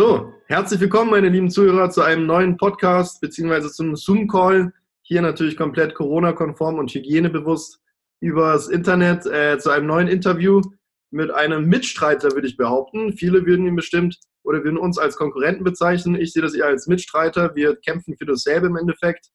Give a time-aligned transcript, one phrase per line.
[0.00, 4.72] So, herzlich willkommen, meine lieben Zuhörer, zu einem neuen Podcast beziehungsweise zum Zoom-Call.
[5.02, 7.82] Hier natürlich komplett Corona-konform und hygienebewusst
[8.20, 10.62] übers Internet äh, zu einem neuen Interview
[11.10, 13.12] mit einem Mitstreiter, würde ich behaupten.
[13.12, 16.14] Viele würden ihn bestimmt oder würden uns als Konkurrenten bezeichnen.
[16.14, 17.54] Ich sehe das eher als Mitstreiter.
[17.54, 19.26] Wir kämpfen für dasselbe im Endeffekt.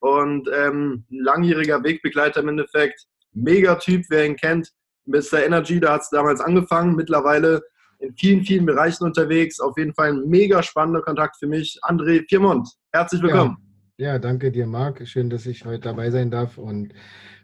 [0.00, 3.04] Und ähm, langjähriger Wegbegleiter im Endeffekt.
[3.34, 4.72] Megatyp, wer ihn kennt.
[5.06, 5.44] Mr.
[5.46, 6.96] Energy, da hat es damals angefangen.
[6.96, 7.62] Mittlerweile
[7.98, 9.60] in vielen, vielen Bereichen unterwegs.
[9.60, 11.78] Auf jeden Fall ein mega spannender Kontakt für mich.
[11.82, 13.56] André Piermont, herzlich willkommen.
[13.96, 15.06] Ja, ja, danke dir, Marc.
[15.06, 16.58] Schön, dass ich heute dabei sein darf.
[16.58, 16.94] Und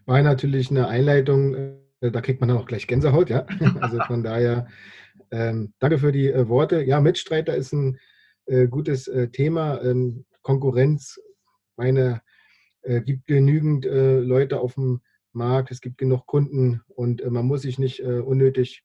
[0.07, 3.47] war natürlich eine Einleitung, äh, da kriegt man dann auch gleich Gänsehaut, ja.
[3.81, 4.69] Also von daher,
[5.31, 6.83] ähm, danke für die äh, Worte.
[6.83, 7.99] Ja, Mitstreiter ist ein
[8.47, 9.83] äh, gutes äh, Thema.
[9.83, 11.19] Ähm, Konkurrenz,
[11.77, 12.21] meine,
[12.83, 15.01] äh, gibt genügend äh, Leute auf dem
[15.33, 18.84] Markt, es gibt genug Kunden und man muss sich nicht unnötig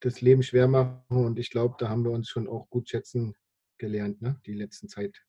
[0.00, 1.02] das Leben schwer machen.
[1.08, 3.34] Und ich glaube, da haben wir uns schon auch gut schätzen
[3.78, 4.40] gelernt, ne?
[4.46, 5.22] die letzten Zeit.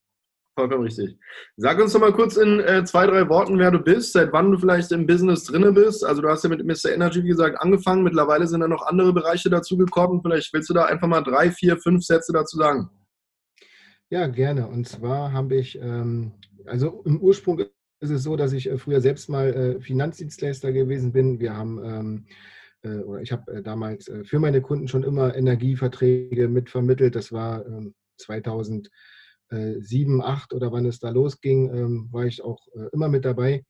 [0.55, 1.17] Vollkommen richtig.
[1.55, 4.51] Sag uns doch mal kurz in äh, zwei, drei Worten, wer du bist, seit wann
[4.51, 6.03] du vielleicht im Business drinne bist.
[6.03, 6.91] Also du hast ja mit Mr.
[6.91, 8.03] Energy, wie gesagt, angefangen.
[8.03, 10.21] Mittlerweile sind da noch andere Bereiche dazugekommen.
[10.21, 12.89] Vielleicht willst du da einfach mal drei, vier, fünf Sätze dazu sagen.
[14.09, 14.67] Ja, gerne.
[14.67, 16.33] Und zwar habe ich, ähm,
[16.65, 17.59] also im Ursprung
[18.01, 21.39] ist es so, dass ich äh, früher selbst mal äh, Finanzdienstleister gewesen bin.
[21.39, 22.33] Wir haben ähm, äh,
[22.83, 27.15] oder ich habe äh, damals äh, für meine Kunden schon immer Energieverträge mitvermittelt.
[27.15, 27.65] Das war
[28.17, 28.89] 2007,
[29.51, 33.65] ähm, 2008 oder wann es da losging, ähm, war ich auch immer mit dabei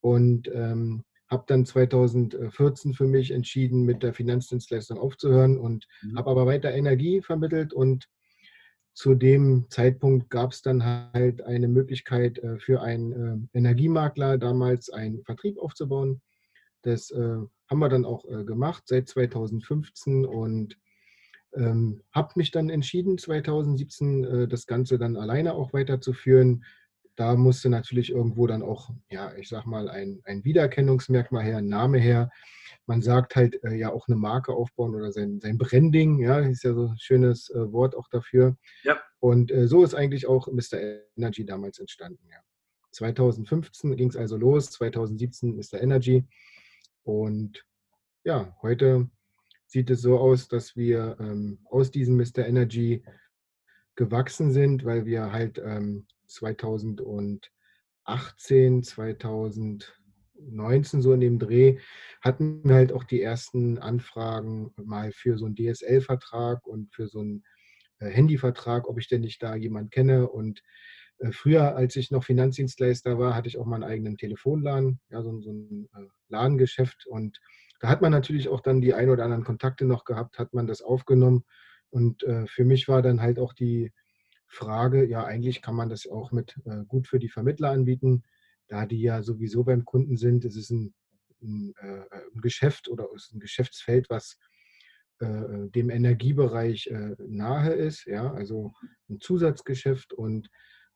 [0.00, 6.18] und ähm, habe dann 2014 für mich entschieden, mit der Finanzdienstleistung aufzuhören und mhm.
[6.18, 8.08] habe aber weiter Energie vermittelt und
[8.94, 15.58] zu dem Zeitpunkt gab es dann halt eine Möglichkeit für einen Energiemakler damals einen Vertrieb
[15.58, 16.20] aufzubauen.
[16.82, 17.12] Das
[17.70, 20.76] haben wir dann auch äh, gemacht seit 2015 und
[21.54, 26.64] ähm, habe mich dann entschieden, 2017 äh, das Ganze dann alleine auch weiterzuführen.
[27.16, 31.68] Da musste natürlich irgendwo dann auch, ja, ich sag mal, ein, ein Wiedererkennungsmerkmal her, ein
[31.68, 32.30] Name her.
[32.86, 36.64] Man sagt halt äh, ja auch eine Marke aufbauen oder sein, sein Branding, ja, ist
[36.64, 38.56] ja so ein schönes äh, Wort auch dafür.
[38.82, 39.00] Ja.
[39.20, 40.78] Und äh, so ist eigentlich auch Mr.
[41.16, 42.38] Energy damals entstanden, ja.
[42.92, 45.80] 2015 ging es also los, 2017 Mr.
[45.80, 46.26] Energy.
[47.02, 47.64] Und
[48.24, 49.10] ja, heute
[49.66, 52.46] sieht es so aus, dass wir ähm, aus diesem Mr.
[52.46, 53.04] Energy
[53.94, 61.78] gewachsen sind, weil wir halt ähm, 2018, 2019 so in dem Dreh
[62.20, 67.44] hatten halt auch die ersten Anfragen mal für so einen DSL-Vertrag und für so einen
[67.98, 70.62] äh, Handyvertrag, ob ich denn nicht da jemand kenne und
[71.32, 75.52] Früher, als ich noch Finanzdienstleister war, hatte ich auch meinen eigenen Telefonladen, ja, so, so
[75.52, 77.06] ein äh, Ladengeschäft.
[77.06, 77.40] Und
[77.80, 80.66] da hat man natürlich auch dann die ein oder anderen Kontakte noch gehabt, hat man
[80.66, 81.44] das aufgenommen.
[81.90, 83.92] Und äh, für mich war dann halt auch die
[84.46, 88.22] Frage, ja, eigentlich kann man das auch mit äh, gut für die Vermittler anbieten,
[88.68, 90.46] da die ja sowieso beim Kunden sind.
[90.46, 90.94] Es ist ein,
[91.42, 92.04] ein, äh,
[92.34, 94.38] ein Geschäft oder ist ein Geschäftsfeld, was
[95.18, 98.72] äh, dem Energiebereich nahe ist, ja, also
[99.10, 100.48] ein Zusatzgeschäft und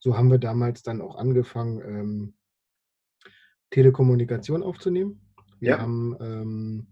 [0.04, 2.34] so haben wir damals dann auch angefangen, ähm,
[3.70, 5.22] Telekommunikation aufzunehmen.
[5.60, 5.78] Wir ja.
[5.78, 6.86] haben ähm,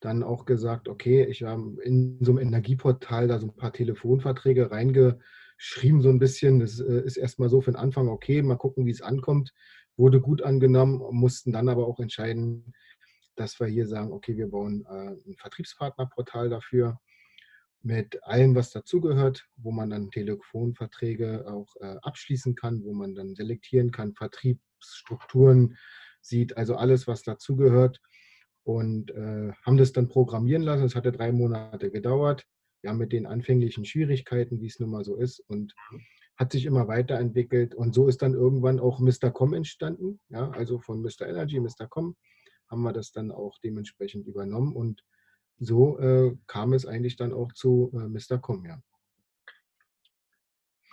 [0.00, 4.70] dann auch gesagt, okay, ich habe in so einem Energieportal da so ein paar Telefonverträge
[4.70, 6.60] reingeschrieben, so ein bisschen.
[6.60, 9.54] Das äh, ist erstmal so für den Anfang okay, mal gucken, wie es ankommt.
[9.96, 12.74] Wurde gut angenommen, mussten dann aber auch entscheiden,
[13.36, 17.00] dass wir hier sagen, okay, wir bauen äh, ein Vertriebspartnerportal dafür
[17.82, 23.34] mit allem, was dazugehört, wo man dann Telefonverträge auch äh, abschließen kann, wo man dann
[23.34, 25.76] selektieren kann, Vertriebsstrukturen
[26.20, 28.00] sieht, also alles, was dazugehört.
[28.62, 30.84] Und äh, haben das dann programmieren lassen.
[30.84, 32.46] Es hatte drei Monate gedauert.
[32.82, 35.40] Ja, mit den anfänglichen Schwierigkeiten, wie es nun mal so ist.
[35.40, 35.74] Und
[36.36, 37.74] hat sich immer weiterentwickelt.
[37.74, 39.30] Und so ist dann irgendwann auch Mr.
[39.30, 40.20] Com entstanden.
[40.28, 41.26] Ja, also von Mr.
[41.28, 41.86] Energy, Mr.
[41.88, 42.16] Com
[42.68, 44.74] haben wir das dann auch dementsprechend übernommen.
[44.74, 45.04] Und
[45.60, 48.38] so äh, kam es eigentlich dann auch zu äh, Mr.
[48.38, 48.82] Com, ja.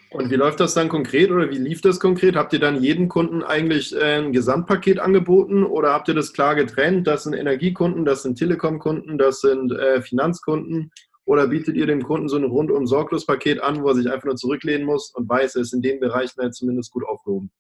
[0.10, 2.36] Und wie läuft das dann konkret oder wie lief das konkret?
[2.38, 6.56] Habt ihr dann jedem Kunden eigentlich äh, ein Gesamtpaket angeboten oder habt ihr das klar
[6.56, 7.08] getrennt?
[7.08, 10.92] Das sind Energiekunden, das sind Telekom-Kunden, das sind äh, Finanzkunden
[11.26, 14.26] oder bietet ihr dem Kunden so ein rundum sorglos Paket an, wo er sich einfach
[14.26, 17.52] nur zurücklehnen muss und weiß, er ist in den Bereichen halt zumindest gut aufgehoben?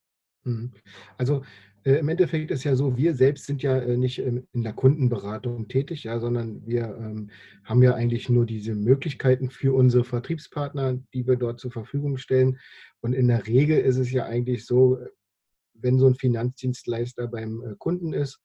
[0.46, 0.72] Mhm.
[1.18, 1.44] Also
[1.96, 6.04] Im Endeffekt ist ja so, wir selbst sind ja äh, nicht in der Kundenberatung tätig,
[6.04, 7.30] ja, sondern wir ähm,
[7.64, 12.60] haben ja eigentlich nur diese Möglichkeiten für unsere Vertriebspartner, die wir dort zur Verfügung stellen.
[13.00, 14.98] Und in der Regel ist es ja eigentlich so,
[15.76, 18.42] wenn so ein Finanzdienstleister beim äh, Kunden ist,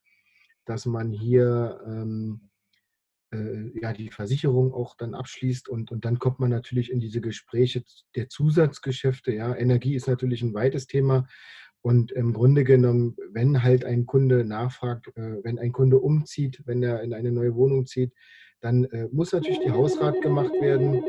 [0.64, 2.48] dass man hier ähm,
[3.32, 7.20] äh, ja, die Versicherung auch dann abschließt und, und dann kommt man natürlich in diese
[7.20, 7.82] Gespräche
[8.14, 9.32] der Zusatzgeschäfte.
[9.32, 11.26] Ja, Energie ist natürlich ein weites Thema
[11.82, 16.82] und im Grunde genommen, wenn halt ein Kunde nachfragt, äh, wenn ein Kunde umzieht, wenn
[16.82, 18.12] er in eine neue Wohnung zieht,
[18.61, 21.02] dann äh, muss natürlich die Hausrat gemacht werden.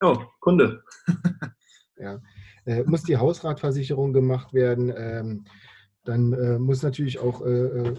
[0.00, 0.82] Oh, Kunde.
[1.96, 2.20] ja,
[2.64, 4.92] äh, muss die Hausratversicherung gemacht werden.
[4.96, 5.44] Ähm,
[6.04, 7.94] dann äh, muss natürlich auch äh, äh,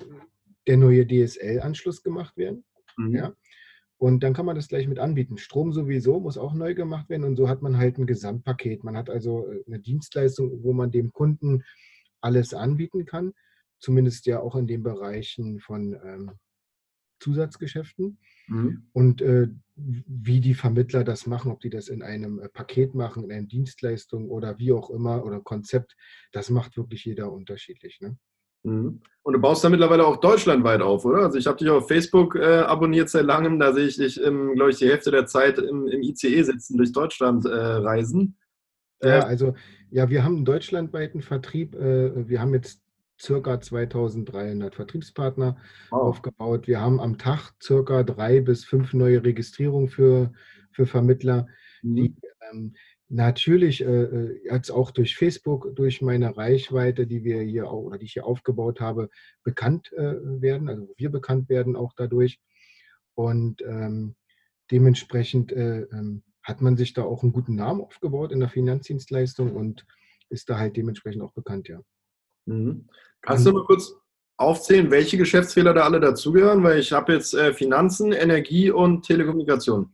[0.68, 2.64] der neue DSL-Anschluss gemacht werden.
[2.98, 3.16] Mhm.
[3.16, 3.34] Ja?
[4.01, 5.38] Und dann kann man das gleich mit anbieten.
[5.38, 8.83] Strom sowieso muss auch neu gemacht werden und so hat man halt ein Gesamtpaket.
[8.83, 11.63] Man hat also äh, eine Dienstleistung, wo man dem Kunden
[12.19, 13.33] alles anbieten kann,
[13.77, 16.31] zumindest ja auch in den Bereichen von ähm,
[17.19, 18.18] Zusatzgeschäften.
[18.48, 18.88] Mhm.
[18.92, 23.24] Und äh, wie die Vermittler das machen, ob die das in einem äh, Paket machen,
[23.24, 25.95] in einer Dienstleistung oder wie auch immer oder Konzept,
[26.31, 28.01] das macht wirklich jeder unterschiedlich.
[28.01, 28.18] Ne?
[28.63, 29.02] Mhm.
[29.24, 31.24] Und du baust da mittlerweile auch deutschlandweit auf, oder?
[31.24, 34.72] Also ich habe dich auf Facebook äh, abonniert seit langem, da sehe ich dich, glaube
[34.72, 38.36] ich, die Hälfte der Zeit im, im ICE sitzen, durch Deutschland äh, reisen.
[39.04, 39.54] Ja, äh, also
[39.92, 41.75] ja, wir haben einen deutschlandweiten Vertrieb.
[41.75, 42.81] Äh, wir haben jetzt
[43.19, 45.57] circa 2300 Vertriebspartner
[45.92, 46.02] wow.
[46.02, 46.68] aufgebaut.
[46.68, 50.34] Wir haben am Tag circa drei bis fünf neue Registrierungen für,
[50.72, 51.48] für Vermittler,
[51.84, 51.96] mhm.
[51.96, 52.16] die
[52.52, 52.75] ähm,
[53.12, 57.98] natürlich äh, äh, jetzt auch durch Facebook, durch meine Reichweite, die wir hier auch, oder
[57.98, 59.10] die ich hier aufgebaut habe,
[59.44, 62.40] bekannt äh, werden, also wir bekannt werden auch dadurch.
[63.13, 64.16] Und ähm,
[64.72, 69.56] dementsprechend äh, ähm, hat man sich da auch einen guten Namen aufgebaut in der Finanzdienstleistung
[69.56, 69.86] und
[70.30, 71.81] ist da halt dementsprechend auch bekannt, ja.
[72.46, 72.88] Mhm.
[73.22, 73.94] Kannst du mal kurz
[74.38, 76.64] aufzählen, welche Geschäftsfehler da alle dazugehören?
[76.64, 79.92] Weil ich habe jetzt äh, Finanzen, Energie und Telekommunikation.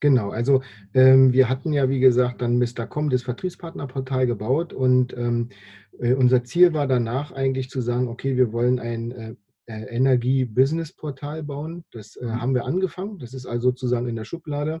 [0.00, 0.62] Genau, also
[0.94, 5.50] ähm, wir hatten ja, wie gesagt, dann Mr.com, das Vertriebspartnerportal gebaut und ähm,
[5.98, 9.34] äh, unser Ziel war danach eigentlich zu sagen, okay, wir wollen ein äh,
[9.66, 11.84] äh Energie-Business-Portal bauen.
[11.92, 12.40] Das äh, mhm.
[12.40, 14.80] haben wir angefangen, das ist also sozusagen in der Schublade.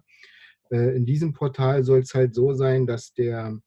[0.70, 3.58] Äh, in diesem Portal soll es halt so sein, dass der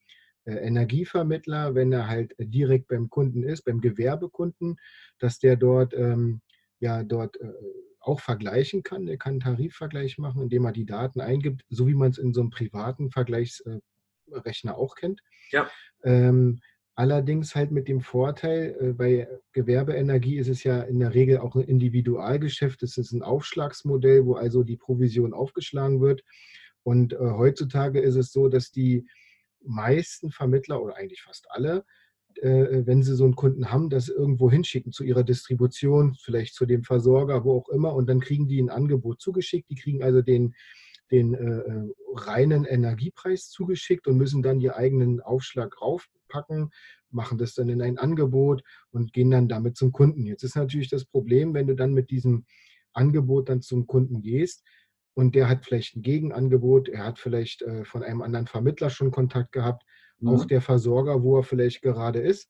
[0.45, 4.75] Energievermittler, wenn er halt direkt beim Kunden ist, beim Gewerbekunden,
[5.17, 6.41] dass der dort ähm,
[6.81, 7.37] ja dort
[8.03, 9.07] auch vergleichen kann.
[9.07, 12.33] Er kann einen Tarifvergleich machen, indem er die Daten eingibt, so wie man es in
[12.33, 15.21] so einem privaten Vergleichsrechner auch kennt.
[15.51, 15.69] Ja.
[16.03, 16.59] Ähm,
[16.95, 21.55] allerdings halt mit dem Vorteil, äh, bei Gewerbeenergie ist es ja in der Regel auch
[21.55, 22.83] ein Individualgeschäft.
[22.83, 26.23] Es ist ein Aufschlagsmodell, wo also die Provision aufgeschlagen wird.
[26.83, 29.07] Und äh, heutzutage ist es so, dass die
[29.65, 31.85] meisten Vermittler oder eigentlich fast alle
[32.41, 36.83] wenn Sie so einen Kunden haben, das irgendwo hinschicken zu Ihrer Distribution, vielleicht zu dem
[36.83, 39.69] Versorger, wo auch immer, und dann kriegen die ein Angebot zugeschickt.
[39.69, 40.55] Die kriegen also den,
[41.11, 46.69] den äh, äh reinen Energiepreis zugeschickt und müssen dann ihren eigenen Aufschlag raufpacken,
[47.09, 50.25] machen das dann in ein Angebot und gehen dann damit zum Kunden.
[50.25, 52.45] Jetzt ist natürlich das Problem, wenn du dann mit diesem
[52.93, 54.63] Angebot dann zum Kunden gehst,
[55.15, 59.11] und der hat vielleicht ein Gegenangebot, er hat vielleicht äh, von einem anderen Vermittler schon
[59.11, 59.83] Kontakt gehabt.
[60.27, 62.49] Auch der Versorger, wo er vielleicht gerade ist.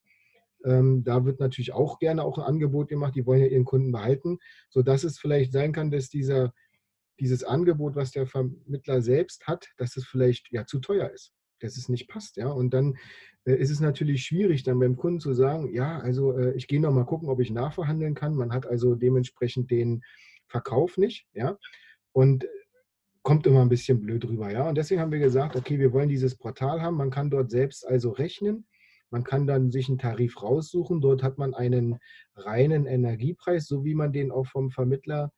[0.66, 3.92] Ähm, da wird natürlich auch gerne auch ein Angebot gemacht, die wollen ja ihren Kunden
[3.92, 4.40] behalten,
[4.70, 6.54] sodass es vielleicht sein kann, dass dieser,
[7.20, 11.78] dieses Angebot, was der Vermittler selbst hat, dass es vielleicht ja zu teuer ist, dass
[11.78, 12.38] es nicht passt.
[12.38, 12.48] Ja?
[12.48, 12.98] Und dann
[13.46, 16.80] äh, ist es natürlich schwierig, dann beim Kunden zu sagen, ja, also äh, ich gehe
[16.80, 18.36] noch mal gucken, ob ich nachverhandeln kann.
[18.36, 20.02] Man hat also dementsprechend den
[20.48, 21.28] Verkauf nicht.
[21.34, 21.57] Ja?
[22.14, 22.45] Und
[23.23, 24.51] kommt immer ein bisschen blöd rüber.
[24.51, 24.68] Ja?
[24.68, 26.97] Und deswegen haben wir gesagt, okay, wir wollen dieses Portal haben.
[26.97, 28.68] Man kann dort selbst also rechnen.
[29.09, 30.99] Man kann dann sich einen Tarif raussuchen.
[31.01, 31.99] Dort hat man einen
[32.35, 35.31] reinen Energiepreis, so wie man den auch vom Vermittler,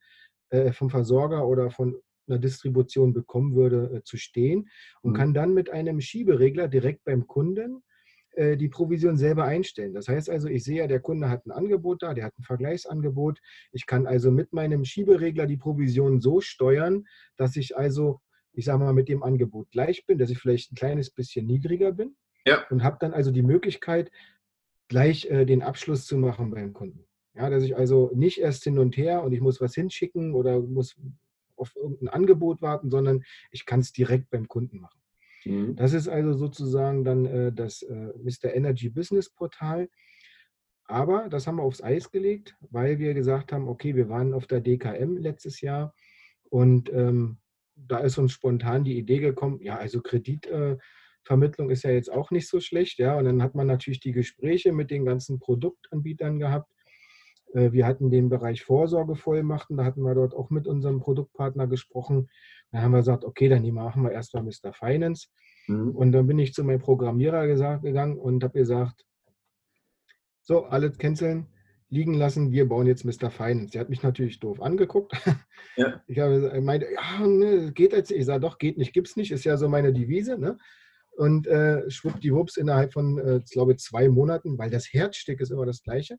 [0.50, 1.96] äh, vom Versorger oder von
[2.28, 4.70] einer Distribution bekommen würde, äh, zu stehen
[5.02, 5.16] und mhm.
[5.16, 7.84] kann dann mit einem Schieberegler direkt beim Kunden
[8.38, 9.94] die Provision selber einstellen.
[9.94, 12.44] Das heißt also, ich sehe ja, der Kunde hat ein Angebot da, der hat ein
[12.44, 13.40] Vergleichsangebot.
[13.72, 18.20] Ich kann also mit meinem Schieberegler die Provision so steuern, dass ich also,
[18.54, 21.92] ich sage mal, mit dem Angebot gleich bin, dass ich vielleicht ein kleines bisschen niedriger
[21.92, 22.16] bin
[22.46, 22.66] ja.
[22.70, 24.12] und habe dann also die Möglichkeit,
[24.88, 27.06] gleich äh, den Abschluss zu machen beim Kunden.
[27.34, 30.62] Ja, dass ich also nicht erst hin und her und ich muss was hinschicken oder
[30.62, 30.96] muss
[31.58, 35.00] auf irgendein Angebot warten, sondern ich kann es direkt beim Kunden machen.
[35.46, 35.76] Mhm.
[35.76, 38.54] Das ist also sozusagen dann äh, das äh, Mr.
[38.54, 39.90] Energy Business Portal.
[40.88, 44.46] Aber das haben wir aufs Eis gelegt, weil wir gesagt haben, okay, wir waren auf
[44.46, 45.94] der DKM letztes Jahr
[46.50, 47.40] und ähm,
[47.76, 52.32] da ist uns spontan die Idee gekommen, ja, also Kreditvermittlung äh, ist ja jetzt auch
[52.32, 56.40] nicht so schlecht, ja, und dann hat man natürlich die Gespräche mit den ganzen Produktanbietern
[56.40, 56.72] gehabt.
[57.54, 62.30] Äh, wir hatten den Bereich Vorsorgevollmachten, da hatten wir dort auch mit unserem Produktpartner gesprochen.
[62.72, 64.74] Dann haben wir gesagt, okay, dann machen wir erstmal Mr.
[64.74, 65.28] Finance.
[65.68, 65.92] Mhm.
[65.92, 69.06] Und dann bin ich zu meinem Programmierer gesagt, gegangen und habe gesagt,
[70.42, 71.48] so, alles canceln.
[71.90, 73.32] liegen lassen, wir bauen jetzt Mr.
[73.32, 73.72] Finance.
[73.72, 75.14] Der hat mich natürlich doof angeguckt.
[75.76, 76.02] Ja.
[76.08, 78.12] Ich habe gemeint, ja, ne, geht jetzt.
[78.12, 80.38] Ich sage, doch, geht nicht, gibt es nicht, ist ja so meine Devise.
[80.38, 80.58] Ne?
[81.18, 85.66] Und äh, schwuppdiwupps innerhalb von, äh, ich glaube, zwei Monaten, weil das Herzstück ist immer
[85.66, 86.18] das gleiche.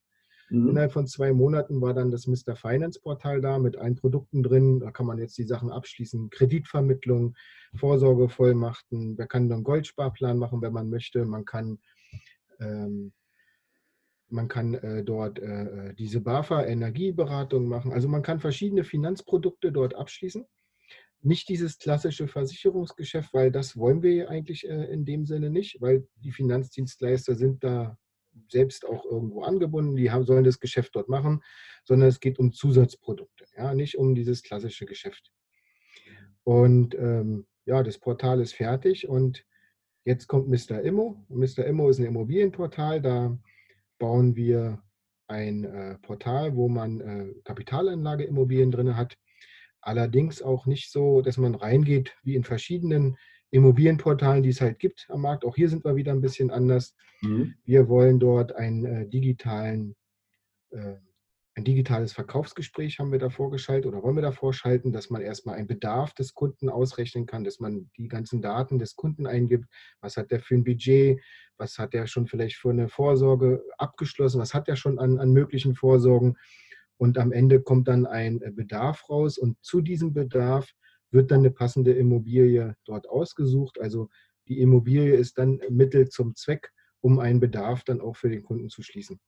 [0.49, 0.69] Mhm.
[0.69, 2.55] Innerhalb von zwei Monaten war dann das Mr.
[2.55, 4.81] Finance Portal da mit allen Produkten drin.
[4.81, 6.31] Da kann man jetzt die Sachen abschließen.
[6.31, 7.35] Kreditvermittlung,
[7.75, 9.17] Vorsorgevollmachten.
[9.17, 11.25] Man kann einen Goldsparplan machen, wenn man möchte.
[11.25, 11.79] Man kann,
[12.61, 13.12] ähm,
[14.29, 17.93] man kann äh, dort äh, diese BAFA Energieberatung machen.
[17.93, 20.45] Also man kann verschiedene Finanzprodukte dort abschließen.
[21.23, 26.07] Nicht dieses klassische Versicherungsgeschäft, weil das wollen wir eigentlich äh, in dem Sinne nicht, weil
[26.23, 27.99] die Finanzdienstleister sind da
[28.49, 31.43] selbst auch irgendwo angebunden, die haben, sollen das Geschäft dort machen,
[31.85, 35.33] sondern es geht um Zusatzprodukte, ja, nicht um dieses klassische Geschäft.
[36.45, 39.45] Und ähm, ja, das Portal ist fertig und
[40.05, 40.81] jetzt kommt Mr.
[40.83, 41.25] Immo.
[41.28, 41.64] Mr.
[41.64, 43.37] Immo ist ein Immobilienportal, da
[43.99, 44.83] bauen wir
[45.28, 49.16] ein äh, Portal, wo man äh, Kapitalanlageimmobilien drin hat.
[49.81, 53.16] Allerdings auch nicht so, dass man reingeht wie in verschiedenen
[53.50, 55.45] Immobilienportalen, die es halt gibt am Markt.
[55.45, 56.95] Auch hier sind wir wieder ein bisschen anders.
[57.23, 57.55] Mhm.
[57.65, 59.95] Wir wollen dort einen äh, digitalen,
[60.71, 60.97] äh,
[61.55, 65.55] ein digitales Verkaufsgespräch haben wir da vorgeschaltet oder wollen wir da vorschalten, dass man erstmal
[65.55, 69.67] einen Bedarf des Kunden ausrechnen kann, dass man die ganzen Daten des Kunden eingibt.
[70.00, 71.19] Was hat der für ein Budget?
[71.57, 74.41] Was hat der schon vielleicht für eine Vorsorge abgeschlossen?
[74.41, 76.37] Was hat er schon an, an möglichen Vorsorgen?
[76.99, 80.73] Und am Ende kommt dann ein äh, Bedarf raus und zu diesem Bedarf
[81.11, 83.81] wird dann eine passende Immobilie dort ausgesucht.
[83.81, 84.09] Also
[84.49, 88.69] die Immobilie ist dann Mittel zum Zweck, um einen Bedarf dann auch für den Kunden
[88.69, 89.21] zu schließen.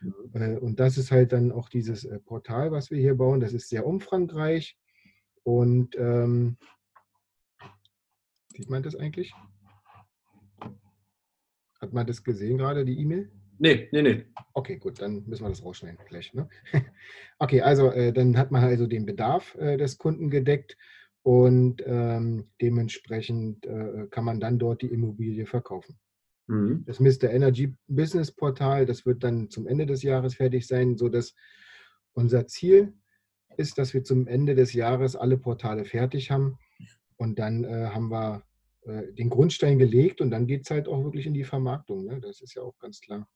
[0.00, 0.14] Mhm.
[0.32, 3.40] Äh, und das ist halt dann auch dieses äh, Portal, was wir hier bauen.
[3.40, 4.76] Das ist sehr umfangreich.
[5.42, 6.56] Und ähm,
[8.54, 9.32] sieht man das eigentlich?
[11.80, 13.30] Hat man das gesehen gerade, die E-Mail?
[13.60, 14.24] Nee, nee, nee.
[14.52, 16.32] Okay, gut, dann müssen wir das rausschneiden gleich.
[16.32, 16.48] Ne?
[17.38, 20.76] okay, also äh, dann hat man also den Bedarf äh, des Kunden gedeckt
[21.28, 25.98] und ähm, dementsprechend äh, kann man dann dort die Immobilie verkaufen.
[26.46, 26.84] Mhm.
[26.86, 27.24] Das Mr.
[27.24, 31.34] Energy Business Portal, das wird dann zum Ende des Jahres fertig sein, sodass
[32.14, 32.94] unser Ziel
[33.58, 36.56] ist, dass wir zum Ende des Jahres alle Portale fertig haben
[37.18, 38.42] und dann äh, haben wir
[38.86, 42.06] äh, den Grundstein gelegt und dann geht es halt auch wirklich in die Vermarktung.
[42.06, 42.20] Ne?
[42.22, 43.28] Das ist ja auch ganz klar.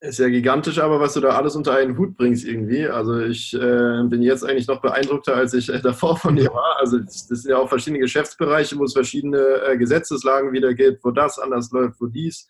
[0.00, 2.86] Ist ja gigantisch, aber was du da alles unter einen Hut bringst irgendwie.
[2.86, 6.76] Also ich äh, bin jetzt eigentlich noch beeindruckter, als ich äh, davor von dir war.
[6.78, 11.02] Also das, das, sind ja auch verschiedene Geschäftsbereiche, wo es verschiedene äh, Gesetzeslagen wieder gibt,
[11.02, 12.46] wo das anders läuft, wo dies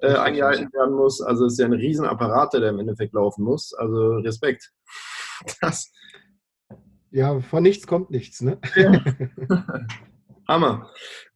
[0.00, 1.22] äh, eingehalten werden muss.
[1.22, 3.72] Also es ist ja ein Riesenapparat, der im Endeffekt laufen muss.
[3.74, 4.72] Also Respekt.
[5.60, 5.92] Das.
[7.10, 8.58] Ja, von nichts kommt nichts, ne?
[8.74, 9.04] Ja.
[10.48, 10.90] Hammer.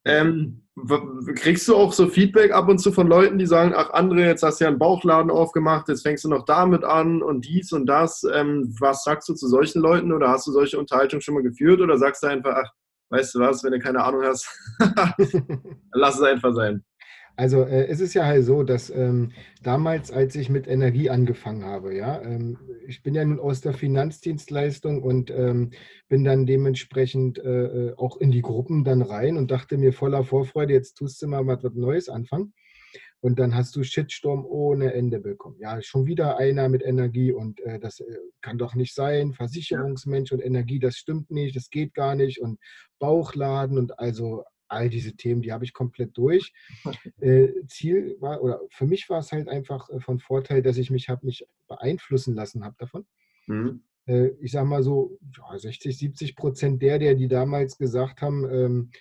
[0.07, 0.63] Ähm,
[1.37, 4.43] kriegst du auch so Feedback ab und zu von Leuten, die sagen, ach André, jetzt
[4.43, 7.87] hast du ja einen Bauchladen aufgemacht, jetzt fängst du noch damit an und dies und
[7.87, 8.25] das.
[8.33, 11.81] Ähm, was sagst du zu solchen Leuten oder hast du solche Unterhaltungen schon mal geführt
[11.81, 12.71] oder sagst du einfach, ach,
[13.11, 14.49] weißt du was, wenn du keine Ahnung hast,
[15.93, 16.85] lass es einfach sein.
[17.41, 19.33] Also äh, es ist ja halt so, dass ähm,
[19.63, 23.73] damals, als ich mit Energie angefangen habe, ja, ähm, ich bin ja nun aus der
[23.73, 25.71] Finanzdienstleistung und ähm,
[26.07, 30.23] bin dann dementsprechend äh, äh, auch in die Gruppen dann rein und dachte mir voller
[30.23, 32.53] Vorfreude, jetzt tust du mal was Neues anfangen.
[33.23, 35.57] Und dann hast du Shitstorm ohne Ende bekommen.
[35.61, 38.05] Ja, schon wieder einer mit Energie und äh, das äh,
[38.43, 39.33] kann doch nicht sein.
[39.33, 42.39] Versicherungsmensch und Energie, das stimmt nicht, das geht gar nicht.
[42.39, 42.59] Und
[42.99, 46.53] Bauchladen und also all diese Themen, die habe ich komplett durch.
[47.21, 50.91] Äh, Ziel war, oder für mich war es halt einfach äh, von Vorteil, dass ich
[50.91, 53.05] mich habe mich beeinflussen lassen habe davon.
[53.47, 53.83] Mhm.
[54.07, 58.49] Äh, ich sage mal so, ja, 60, 70 Prozent der, der die damals gesagt haben,
[58.51, 58.97] ähm, äh,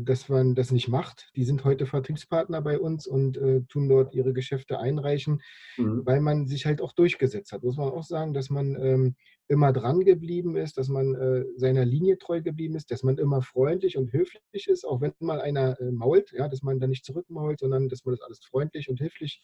[0.00, 1.30] dass man das nicht macht.
[1.36, 5.42] Die sind heute Vertriebspartner bei uns und äh, tun dort ihre Geschäfte einreichen,
[5.76, 6.02] mhm.
[6.04, 7.62] weil man sich halt auch durchgesetzt hat.
[7.62, 9.16] Muss man auch sagen, dass man ähm,
[9.48, 13.42] immer dran geblieben ist, dass man äh, seiner Linie treu geblieben ist, dass man immer
[13.42, 17.04] freundlich und höflich ist, auch wenn mal einer äh, mault, ja, dass man da nicht
[17.04, 19.42] zurückmault, sondern dass man das alles freundlich und höflich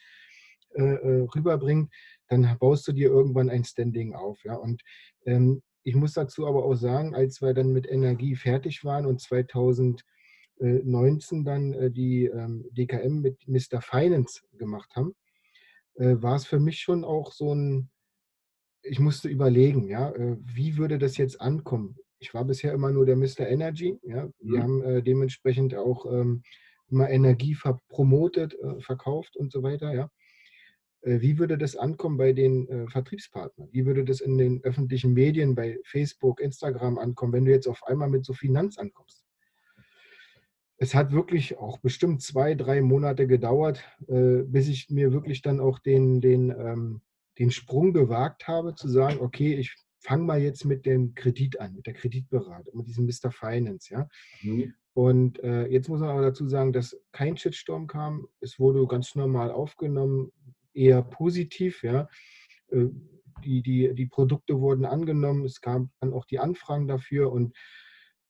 [0.75, 1.90] äh, äh, rüberbringt,
[2.28, 4.45] dann baust du dir irgendwann ein Standing auf.
[4.45, 4.54] Ja?
[4.54, 4.83] Und
[5.25, 9.21] ähm, ich muss dazu aber auch sagen, als wir dann mit Energie fertig waren und
[9.21, 10.04] 2000
[10.61, 13.81] 19 dann äh, die ähm, DKM mit Mr.
[13.81, 15.15] Finance gemacht haben,
[15.95, 17.91] äh, war es für mich schon auch so ein,
[18.83, 21.97] ich musste überlegen, ja, äh, wie würde das jetzt ankommen?
[22.19, 23.47] Ich war bisher immer nur der Mr.
[23.49, 24.29] Energy, ja.
[24.41, 24.62] Wir mhm.
[24.62, 26.43] haben dementsprechend auch ähm,
[26.91, 27.57] immer Energie
[27.88, 30.11] promotet, verkauft und so weiter, ja.
[31.03, 33.69] Wie würde das ankommen bei den Vertriebspartnern?
[33.71, 37.85] Wie würde das in den öffentlichen Medien, bei Facebook, Instagram ankommen, wenn du jetzt auf
[37.85, 39.27] einmal mit so Finanz ankommst?
[40.78, 45.61] Es hat wirklich auch bestimmt zwei, drei Monate gedauert, äh, bis ich mir wirklich dann
[45.61, 47.02] auch den, den, ähm,
[47.38, 51.75] den Sprung gewagt habe, zu sagen, okay, ich fange mal jetzt mit dem Kredit an,
[51.75, 53.30] mit der Kreditberatung, mit diesem Mr.
[53.32, 54.08] Finance, ja.
[54.42, 54.75] Mhm.
[54.94, 58.26] Und äh, jetzt muss man aber dazu sagen, dass kein Shitstorm kam.
[58.40, 60.32] Es wurde ganz normal aufgenommen,
[60.75, 62.08] eher positiv, ja.
[62.70, 62.87] Äh,
[63.44, 67.56] die, die, die Produkte wurden angenommen, es gab dann auch die Anfragen dafür und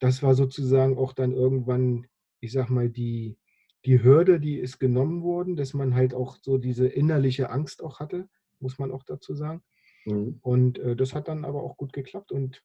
[0.01, 2.07] das war sozusagen auch dann irgendwann,
[2.41, 3.39] ich sag mal, die,
[3.85, 8.01] die Hürde, die ist genommen worden, dass man halt auch so diese innerliche Angst auch
[8.01, 8.29] hatte,
[8.61, 9.63] muss man auch dazu sagen.
[10.05, 10.39] Mhm.
[10.43, 12.63] Und äh, das hat dann aber auch gut geklappt und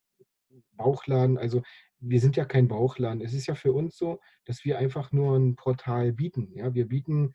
[0.75, 1.62] Bauchladen, also
[2.00, 3.22] wir sind ja kein Bauchladen.
[3.22, 6.51] Es ist ja für uns so, dass wir einfach nur ein Portal bieten.
[6.53, 7.34] Ja, wir bieten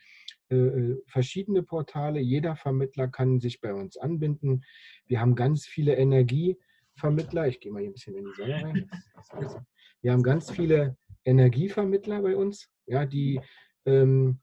[0.50, 2.20] äh, äh verschiedene Portale.
[2.20, 4.64] Jeder Vermittler kann sich bei uns anbinden.
[5.06, 7.48] Wir haben ganz viele Energievermittler.
[7.48, 8.90] Ich gehe mal hier ein bisschen in die Sonne rein.
[10.02, 10.96] Wir haben ganz viele
[11.28, 13.40] Energievermittler bei uns, ja, die
[13.86, 14.40] ähm,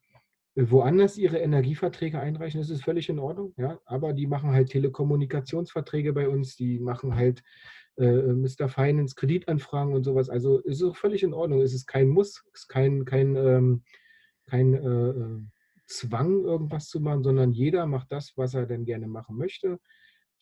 [0.55, 6.13] woanders ihre Energieverträge einreichen, das ist völlig in Ordnung, ja, aber die machen halt Telekommunikationsverträge
[6.13, 7.43] bei uns, die machen halt
[7.97, 8.69] äh, Mr.
[8.69, 10.29] Finance Kreditanfragen und sowas.
[10.29, 11.61] Also ist auch völlig in Ordnung.
[11.61, 13.83] Es ist kein Muss, es ist kein, kein, ähm,
[14.47, 15.41] kein äh, äh,
[15.87, 19.79] Zwang, irgendwas zu machen, sondern jeder macht das, was er denn gerne machen möchte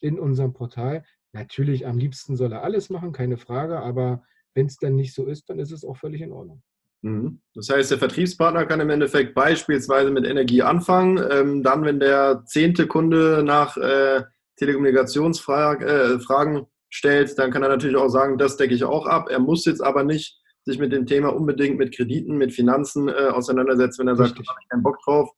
[0.00, 1.04] in unserem Portal.
[1.32, 4.24] Natürlich, am liebsten soll er alles machen, keine Frage, aber
[4.54, 6.62] wenn es dann nicht so ist, dann ist es auch völlig in Ordnung.
[7.04, 7.40] Mhm.
[7.54, 11.22] Das heißt, der Vertriebspartner kann im Endeffekt beispielsweise mit Energie anfangen.
[11.30, 14.22] Ähm, dann, wenn der zehnte Kunde nach äh,
[14.56, 19.28] Telekommunikationsfragen äh, stellt, dann kann er natürlich auch sagen, das decke ich auch ab.
[19.28, 23.12] Er muss jetzt aber nicht sich mit dem Thema unbedingt mit Krediten, mit Finanzen äh,
[23.12, 25.28] auseinandersetzen, wenn er sagt, da habe ich keinen Bock drauf,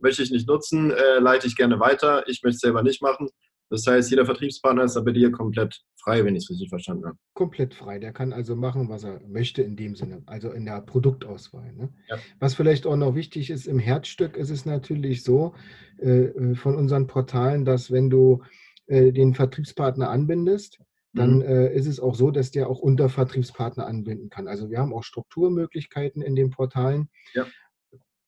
[0.00, 3.30] möchte ich nicht nutzen, leite ich gerne weiter, ich möchte es selber nicht machen.
[3.68, 7.06] Das heißt, jeder Vertriebspartner ist da bei dir komplett frei, wenn ich es richtig verstanden
[7.06, 7.18] habe.
[7.34, 7.98] Komplett frei.
[7.98, 11.72] Der kann also machen, was er möchte in dem Sinne, also in der Produktauswahl.
[11.72, 11.92] Ne?
[12.08, 12.18] Ja.
[12.38, 15.54] Was vielleicht auch noch wichtig ist, im Herzstück ist es natürlich so
[15.98, 18.42] äh, äh von unseren Portalen, dass wenn du
[18.86, 20.78] äh, den Vertriebspartner anbindest,
[21.12, 21.42] dann mhm.
[21.42, 24.46] äh, ist es auch so, dass der auch Untervertriebspartner anbinden kann.
[24.46, 27.08] Also wir haben auch Strukturmöglichkeiten in den Portalen.
[27.34, 27.46] Ja.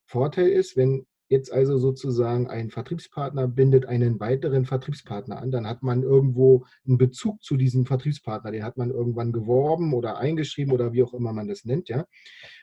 [0.05, 5.83] Vorteil ist, wenn jetzt also sozusagen ein Vertriebspartner bindet einen weiteren Vertriebspartner an, dann hat
[5.83, 10.91] man irgendwo einen Bezug zu diesem Vertriebspartner, den hat man irgendwann geworben oder eingeschrieben oder
[10.91, 12.05] wie auch immer man das nennt, ja.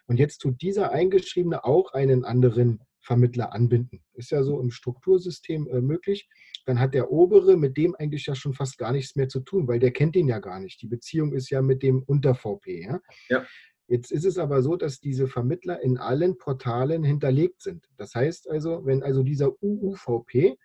[0.07, 4.03] Und jetzt tut dieser Eingeschriebene auch einen anderen Vermittler anbinden.
[4.15, 6.29] Ist ja so im Struktursystem äh, möglich.
[6.65, 9.69] Dann hat der obere mit dem eigentlich ja schon fast gar nichts mehr zu tun,
[9.69, 10.83] weil der kennt ihn ja gar nicht.
[10.83, 12.83] Die Beziehung ist ja mit dem Unter-VP.
[12.83, 13.01] Ja?
[13.29, 13.47] ja.
[13.89, 17.89] Jetzt ist es aber so, dass diese Vermittler in allen Portalen hinterlegt sind.
[17.97, 20.59] Das heißt also, wenn also dieser UUVP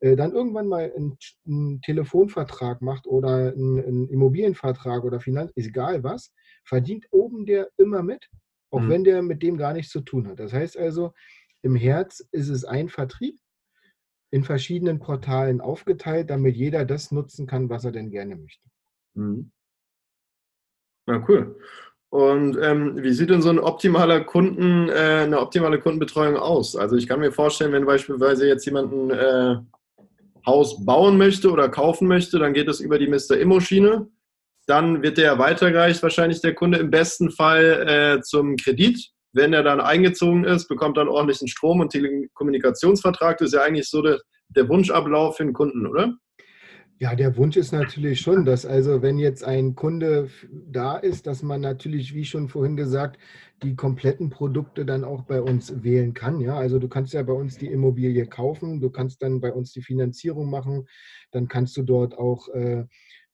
[0.00, 6.02] äh, dann irgendwann mal einen, einen Telefonvertrag macht oder einen, einen, Immobilienvertrag oder Finanz, egal
[6.02, 6.32] was,
[6.64, 8.28] verdient oben der immer mit,
[8.70, 8.88] auch mhm.
[8.88, 10.40] wenn der mit dem gar nichts zu tun hat.
[10.40, 11.12] Das heißt also,
[11.62, 13.38] im Herz ist es ein Vertrieb
[14.30, 18.68] in verschiedenen Portalen aufgeteilt, damit jeder das nutzen kann, was er denn gerne möchte.
[19.14, 19.52] Mhm.
[21.06, 21.58] Ja, cool.
[22.14, 26.76] Und ähm, wie sieht denn so ein optimaler Kunden, äh, eine optimale Kundenbetreuung aus?
[26.76, 29.56] Also ich kann mir vorstellen, wenn beispielsweise jetzt jemand ein äh,
[30.46, 33.36] Haus bauen möchte oder kaufen möchte, dann geht es über die Mr.
[33.36, 34.06] Immo-Schiene.
[34.68, 39.64] Dann wird der weitergereicht, wahrscheinlich der Kunde im besten Fall äh, zum Kredit wenn er
[39.64, 43.38] dann eingezogen ist, bekommt einen ordentlichen Strom- und Telekommunikationsvertrag.
[43.38, 46.14] Das ist ja eigentlich so der, der Wunschablauf für den Kunden, oder?
[47.04, 51.42] Ja, der Wunsch ist natürlich schon, dass also, wenn jetzt ein Kunde da ist, dass
[51.42, 53.18] man natürlich, wie schon vorhin gesagt,
[53.62, 56.40] die kompletten Produkte dann auch bei uns wählen kann.
[56.40, 59.72] Ja, also du kannst ja bei uns die Immobilie kaufen, du kannst dann bei uns
[59.72, 60.88] die Finanzierung machen,
[61.30, 62.86] dann kannst du dort auch äh,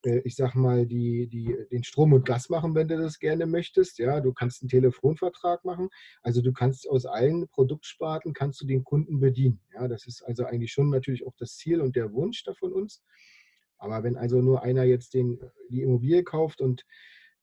[0.05, 3.47] äh, ich sag mal, die, die, den Strom und Gas machen, wenn du das gerne
[3.47, 3.99] möchtest.
[3.99, 5.91] Ja, du kannst einen Telefonvertrag machen.
[6.23, 9.61] Also du kannst aus allen Produktsparten kannst du den Kunden bedienen.
[9.73, 12.73] Ja, das ist also eigentlich schon natürlich auch das Ziel und der Wunsch da von
[12.73, 13.03] uns.
[13.81, 15.41] Aber wenn also nur einer jetzt den,
[15.71, 16.85] die Immobilie kauft und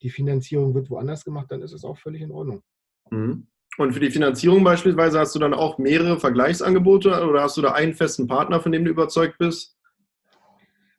[0.02, 2.62] die Finanzierung wird woanders gemacht, dann ist es auch völlig in Ordnung.
[3.10, 3.48] Mhm.
[3.78, 7.74] Und für die Finanzierung beispielsweise hast du dann auch mehrere Vergleichsangebote oder hast du da
[7.74, 9.76] einen festen Partner, von dem du überzeugt bist?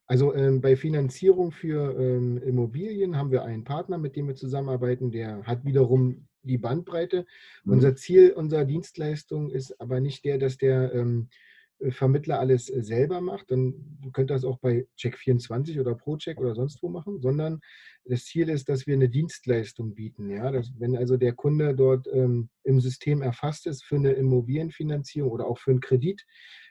[0.06, 5.10] Also ähm, bei Finanzierung für ähm, Immobilien haben wir einen Partner, mit dem wir zusammenarbeiten,
[5.10, 7.26] der hat wiederum die Bandbreite.
[7.64, 7.72] Mhm.
[7.74, 11.47] Unser Ziel unserer Dienstleistung ist aber nicht der, dass der ähm, äh,
[11.90, 13.74] Vermittler alles äh, selber macht, dann
[14.12, 17.60] könnt ihr das auch bei Check24 oder ProCheck oder sonst wo machen, sondern
[18.04, 20.30] das Ziel ist, dass wir eine Dienstleistung bieten.
[20.30, 20.50] Ja?
[20.50, 25.46] Dass, wenn also der Kunde dort ähm, im System erfasst ist für eine Immobilienfinanzierung oder
[25.46, 26.24] auch für einen Kredit,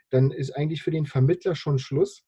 [0.09, 2.23] dann ist eigentlich für den Vermittler schon Schluss.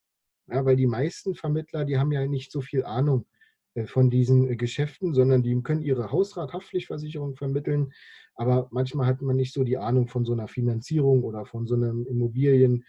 [0.47, 3.38] Ja, weil die meisten Vermittler, die haben ja nicht so viel Ahnung äh,
[3.87, 7.91] von diesen äh, Geschäften, sondern die können ihre Hausrathaftpflichtversicherung vermitteln.
[8.35, 11.75] Aber manchmal hat man nicht so die Ahnung von so einer Finanzierung oder von so
[11.75, 12.85] einem Immobilienverkauf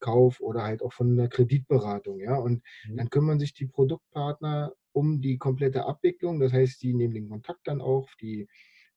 [0.00, 2.20] Kauf oder halt auch von einer Kreditberatung.
[2.20, 2.36] Ja?
[2.36, 2.96] Und Mhm.
[2.96, 6.40] dann kümmern sich die Produktpartner um die komplette Abwicklung.
[6.40, 8.48] Das heißt, die nehmen den Kontakt dann auf, die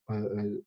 [0.10, 0.62] äh, äh,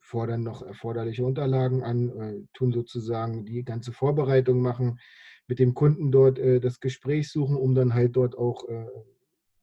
[0.00, 5.00] fordern noch erforderliche Unterlagen an, äh, tun sozusagen die ganze Vorbereitung machen,
[5.48, 8.86] mit dem Kunden dort äh, das Gespräch suchen, um dann halt dort auch äh,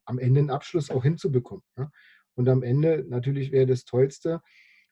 [0.04, 1.64] am Ende einen Abschluss auch hinzubekommen.
[1.76, 1.90] Ja?
[2.34, 4.40] Und am Ende, natürlich wäre das Tollste,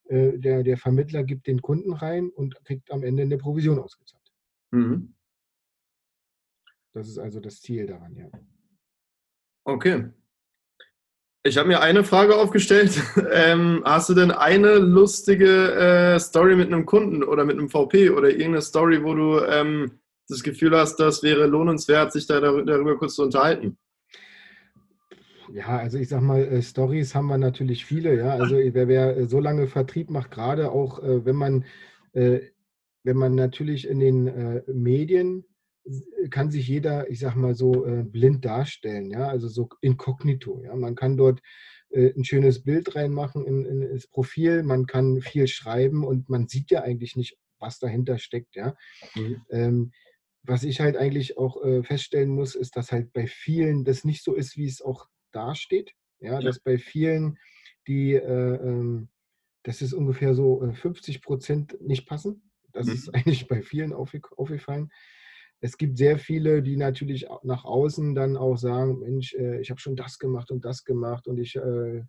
[0.05, 4.31] äh, der, der Vermittler gibt den Kunden rein und kriegt am Ende eine Provision ausgezahlt.
[4.73, 5.15] Mhm.
[6.93, 8.29] Das ist also das Ziel daran, ja.
[9.65, 10.11] Okay.
[11.43, 13.01] Ich habe mir eine Frage aufgestellt.
[13.33, 18.11] Ähm, hast du denn eine lustige äh, Story mit einem Kunden oder mit einem VP
[18.11, 22.63] oder irgendeine Story, wo du ähm, das Gefühl hast, das wäre lohnenswert, sich da dar-
[22.65, 23.79] darüber kurz zu unterhalten?
[25.53, 28.35] Ja, also ich sag mal, äh, Stories haben wir natürlich viele, ja.
[28.35, 31.65] Also wer, wer äh, so lange Vertrieb macht, gerade auch äh, wenn man,
[32.13, 32.41] äh,
[33.03, 35.45] wenn man natürlich in den äh, Medien
[36.31, 40.75] kann sich jeder, ich sag mal so, äh, blind darstellen, ja, also so inkognito, ja.
[40.77, 41.41] Man kann dort
[41.91, 46.49] äh, ein schönes Bild reinmachen in, in das Profil, man kann viel schreiben und man
[46.49, 48.77] sieht ja eigentlich nicht, was dahinter steckt, ja.
[49.15, 49.43] Mhm.
[49.51, 49.93] Ähm,
[50.43, 54.23] was ich halt eigentlich auch äh, feststellen muss, ist, dass halt bei vielen das nicht
[54.25, 55.95] so ist, wie es auch dasteht.
[56.21, 56.43] Ja, Ja.
[56.43, 57.39] dass bei vielen,
[57.89, 58.21] die, äh,
[58.57, 59.09] ähm,
[59.63, 62.51] das ist ungefähr so äh, 50 Prozent nicht passen.
[62.73, 62.93] Das Mhm.
[62.93, 64.91] ist eigentlich bei vielen aufge aufgefallen.
[65.61, 69.81] Es gibt sehr viele, die natürlich nach außen dann auch sagen, Mensch, äh, ich habe
[69.81, 72.05] schon das gemacht und das gemacht und ich äh,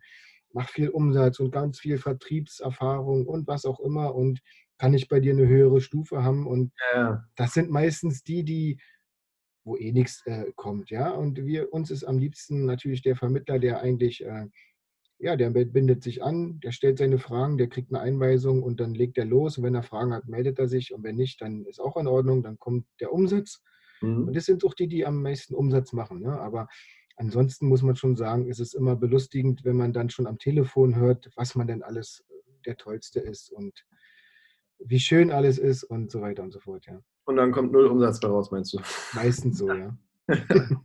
[0.52, 4.40] mache viel Umsatz und ganz viel Vertriebserfahrung und was auch immer und
[4.78, 8.80] kann ich bei dir eine höhere Stufe haben und Ja, das sind meistens die, die,
[9.64, 11.10] wo eh nichts äh, kommt, ja.
[11.10, 14.46] Und wir, uns ist am liebsten natürlich der Vermittler, der eigentlich, äh,
[15.18, 18.94] ja, der bindet sich an, der stellt seine Fragen, der kriegt eine Einweisung und dann
[18.94, 19.56] legt er los.
[19.56, 20.92] Und wenn er Fragen hat, meldet er sich.
[20.92, 23.62] Und wenn nicht, dann ist auch in Ordnung, dann kommt der Umsatz.
[24.00, 24.32] Und mhm.
[24.32, 26.20] das sind auch die, die am meisten Umsatz machen.
[26.20, 26.40] Ne?
[26.40, 26.66] Aber
[27.16, 30.96] ansonsten muss man schon sagen, ist es immer belustigend, wenn man dann schon am Telefon
[30.96, 32.34] hört, was man denn alles äh,
[32.66, 33.86] der Tollste ist und
[34.78, 37.00] wie schön alles ist und so weiter und so fort, ja.
[37.24, 38.78] Und dann kommt null Umsatz daraus, meinst du?
[39.14, 39.96] Meistens so, ja.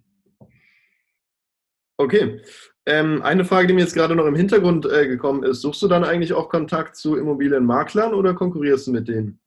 [2.00, 2.41] Okay.
[2.86, 5.88] Ähm, eine Frage, die mir jetzt gerade noch im Hintergrund äh, gekommen ist, suchst du
[5.88, 9.39] dann eigentlich auch Kontakt zu Immobilienmaklern oder konkurrierst du mit denen?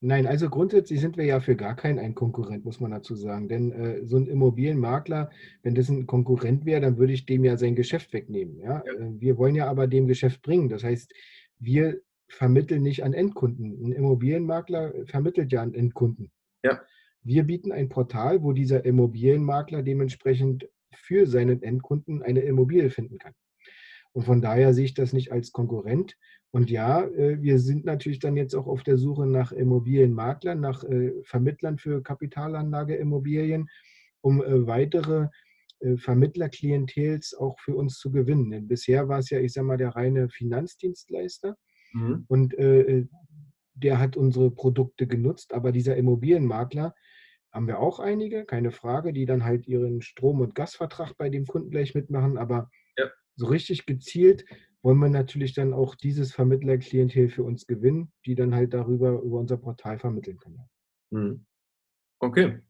[0.00, 3.48] Nein, also grundsätzlich sind wir ja für gar keinen ein Konkurrent, muss man dazu sagen.
[3.48, 5.30] Denn äh, so ein Immobilienmakler,
[5.62, 8.58] wenn das ein Konkurrent wäre, dann würde ich dem ja sein Geschäft wegnehmen.
[8.58, 8.82] Ja?
[8.84, 8.92] Ja.
[8.92, 10.68] Äh, Wir wollen ja aber dem Geschäft bringen.
[10.68, 11.12] Das heißt,
[11.58, 13.84] wir vermitteln nicht an Endkunden.
[13.84, 16.30] Ein Immobilienmakler vermittelt ja an Endkunden.
[16.62, 16.80] Ja.
[17.22, 23.34] Wir bieten ein Portal, wo dieser Immobilienmakler dementsprechend für seinen Endkunden eine Immobilie finden kann.
[24.12, 26.16] Und von daher sehe ich das nicht als Konkurrent.
[26.50, 30.82] Und ja, äh, wir sind natürlich dann jetzt auch auf der Suche nach Immobilienmaklern, nach
[30.84, 33.68] äh, Vermittlern für Kapitalanlageimmobilien,
[34.22, 35.28] um äh, weitere
[35.80, 38.50] äh, Vermittlerklientels auch für uns zu gewinnen.
[38.50, 41.56] Denn bisher war es ja, ich sage mal, der reine Finanzdienstleister
[41.94, 42.28] Mhm.
[42.28, 43.06] und äh,
[43.74, 46.94] der hat unsere Produkte genutzt, aber dieser Immobilienmakler
[47.52, 51.46] haben wir auch einige, keine Frage, die dann halt ihren Strom- und Gasvertrag bei dem
[51.46, 53.10] Kunden gleich mitmachen, aber Ja.
[53.36, 54.44] so richtig gezielt
[54.82, 59.38] wollen wir natürlich dann auch dieses Vermittlerklientel für uns gewinnen, die dann halt darüber über
[59.40, 60.60] unser Portal vermitteln können.
[61.12, 61.46] Mhm.
[62.20, 62.60] Okay.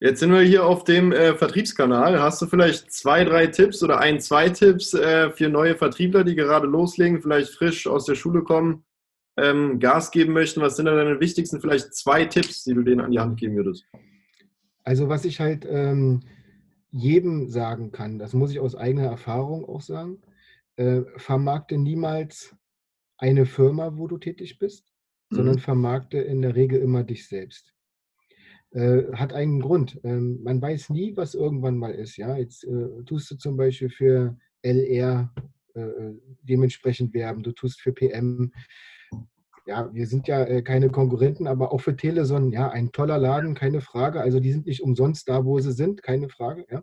[0.00, 2.20] Jetzt sind wir hier auf dem äh, Vertriebskanal.
[2.20, 6.36] Hast du vielleicht zwei, drei Tipps oder ein, zwei Tipps äh, für neue Vertriebler, die
[6.36, 8.84] gerade loslegen, vielleicht frisch aus der Schule kommen,
[9.36, 10.60] ähm, Gas geben möchten?
[10.60, 13.56] Was sind da deine wichtigsten vielleicht zwei Tipps, die du denen an die Hand geben
[13.56, 13.86] würdest?
[14.84, 16.20] Also was ich halt ähm,
[16.92, 20.22] jedem sagen kann, das muss ich aus eigener Erfahrung auch sagen,
[20.76, 22.54] äh, vermarkte niemals
[23.16, 24.92] eine Firma, wo du tätig bist,
[25.28, 25.60] sondern Mhm.
[25.60, 27.74] vermarkte in der Regel immer dich selbst.
[28.72, 29.98] Äh, hat einen Grund.
[30.04, 32.16] Ähm, man weiß nie, was irgendwann mal ist.
[32.16, 35.32] Ja, jetzt äh, tust du zum Beispiel für LR
[35.74, 37.42] äh, äh, dementsprechend werben.
[37.42, 38.52] Du tust für PM.
[39.66, 43.54] Ja, wir sind ja äh, keine Konkurrenten, aber auch für Teleson, ja, ein toller Laden,
[43.54, 44.20] keine Frage.
[44.20, 46.66] Also die sind nicht umsonst da, wo sie sind, keine Frage.
[46.70, 46.82] Ja.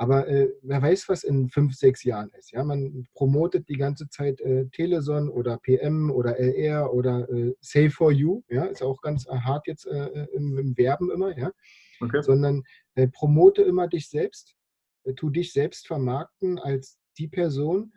[0.00, 2.52] Aber äh, wer weiß, was in fünf, sechs Jahren ist.
[2.52, 7.90] Ja, man promotet die ganze Zeit äh, Teleson oder PM oder LR oder äh, Save
[7.90, 8.42] for You.
[8.48, 11.36] Ja, ist auch ganz äh, hart jetzt äh, im, im Werben immer.
[11.36, 11.50] Ja,
[12.02, 12.22] Okay.
[12.22, 12.62] sondern
[12.94, 14.56] äh, promote immer dich selbst,
[15.04, 17.92] äh, tu dich selbst vermarkten als die Person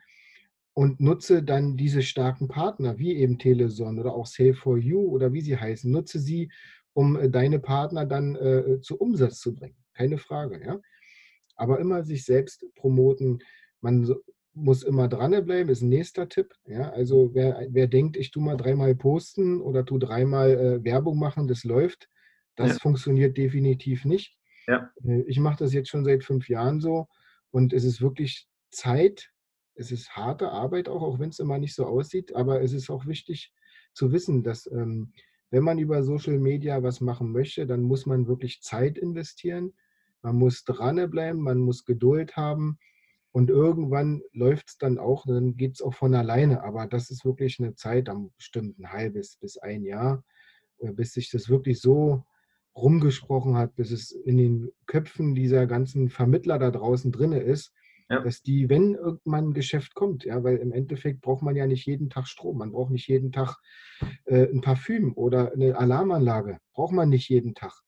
[0.74, 5.32] und nutze dann diese starken Partner, wie eben Teleson oder auch Save for You oder
[5.32, 6.52] wie sie heißen, nutze sie,
[6.92, 9.78] um äh, deine Partner dann äh, zu Umsatz zu bringen.
[9.94, 10.82] Keine Frage, ja.
[11.56, 13.40] Aber immer sich selbst promoten.
[13.82, 14.14] Man
[14.54, 16.54] muss immer dranbleiben, ist ein nächster Tipp.
[16.66, 21.18] Ja, also wer, wer denkt, ich tue mal dreimal posten oder tu dreimal äh, Werbung
[21.18, 22.10] machen, das läuft,
[22.56, 22.80] Das ja.
[22.80, 24.38] funktioniert definitiv nicht.
[24.68, 24.92] Ja.
[25.04, 27.08] Äh, ich mache das jetzt schon seit fünf Jahren so
[27.52, 29.32] und es ist wirklich Zeit.
[29.76, 32.36] Es ist harte Arbeit auch, auch wenn es immer nicht so aussieht.
[32.36, 33.52] Aber es ist auch wichtig
[33.94, 35.14] zu wissen, dass ähm,
[35.50, 39.74] wenn man über Social Media was machen möchte, dann muss man wirklich Zeit investieren.
[40.24, 42.80] Man muss dranbleiben, man muss Geduld haben.
[43.32, 46.64] Und irgendwann läuft es dann auch, dann geht es auch von alleine.
[46.64, 50.24] Aber das ist wirklich eine Zeit, dann bestimmt ein halbes bis ein Jahr,
[50.80, 52.24] äh, bis sich das wirklich so
[52.76, 57.74] rumgesprochen hat, bis es in den Köpfen dieser ganzen Vermittler da draußen drin ist,
[58.10, 58.22] ja.
[58.22, 61.86] dass die, wenn irgendwann ein Geschäft kommt, ja, weil im Endeffekt braucht man ja nicht
[61.86, 63.58] jeden Tag Strom, man braucht nicht jeden Tag
[64.26, 67.82] äh, ein Parfüm oder eine Alarmanlage, braucht man nicht jeden Tag.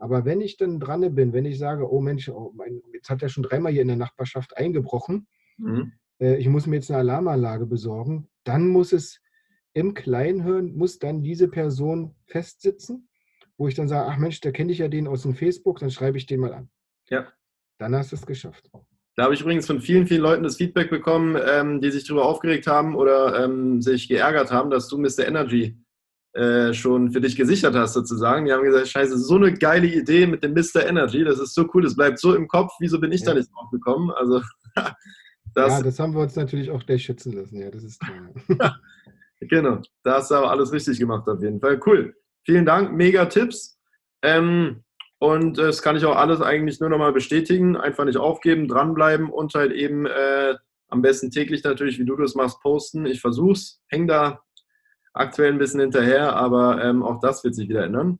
[0.00, 3.22] Aber wenn ich dann dran bin, wenn ich sage, oh Mensch, oh mein, jetzt hat
[3.22, 5.92] er schon dreimal hier in der Nachbarschaft eingebrochen, mhm.
[6.20, 9.20] äh, ich muss mir jetzt eine Alarmanlage besorgen, dann muss es
[9.72, 13.06] im Kleinhirn, muss dann diese Person festsitzen
[13.60, 15.90] wo ich dann sage, ach Mensch, da kenne ich ja den aus dem Facebook, dann
[15.90, 16.70] schreibe ich den mal an.
[17.10, 17.28] Ja.
[17.76, 18.70] Dann hast du es geschafft.
[19.16, 22.24] Da habe ich übrigens von vielen, vielen Leuten das Feedback bekommen, ähm, die sich darüber
[22.24, 25.28] aufgeregt haben oder ähm, sich geärgert haben, dass du Mr.
[25.28, 25.76] Energy
[26.32, 28.46] äh, schon für dich gesichert hast, sozusagen.
[28.46, 30.86] Die haben gesagt, scheiße, so eine geile Idee mit dem Mr.
[30.86, 33.28] Energy, das ist so cool, das bleibt so im Kopf, wieso bin ich ja.
[33.28, 34.10] da nicht drauf gekommen?
[34.12, 34.40] Also,
[35.54, 38.78] das, ja, das haben wir uns natürlich auch gleich schützen lassen, ja, das ist klar.
[39.40, 41.80] genau, da hast du aber alles richtig gemacht auf jeden Fall.
[41.84, 42.14] Cool.
[42.44, 43.78] Vielen Dank, mega Tipps.
[44.22, 44.84] Ähm,
[45.18, 47.76] und äh, das kann ich auch alles eigentlich nur nochmal bestätigen.
[47.76, 50.54] Einfach nicht aufgeben, dranbleiben und halt eben äh,
[50.88, 53.06] am besten täglich natürlich, wie du das machst, posten.
[53.06, 54.40] Ich versuch's, häng da
[55.12, 58.18] aktuell ein bisschen hinterher, aber ähm, auch das wird sich wieder ändern.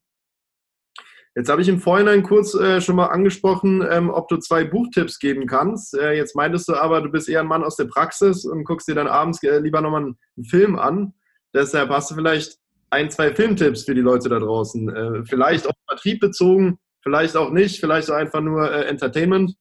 [1.36, 5.20] Jetzt habe ich im Vorhinein kurz äh, schon mal angesprochen, ähm, ob du zwei Buchtipps
[5.20, 5.94] geben kannst.
[5.94, 8.88] Äh, jetzt meintest du aber, du bist eher ein Mann aus der Praxis und guckst
[8.88, 11.14] dir dann abends äh, lieber nochmal einen Film an.
[11.54, 12.58] Deshalb hast du vielleicht
[12.90, 14.88] ein, zwei Filmtipps für die Leute da draußen.
[14.88, 19.54] Äh, vielleicht auf Vertrieb bezogen, vielleicht auch nicht, vielleicht auch einfach nur äh, Entertainment.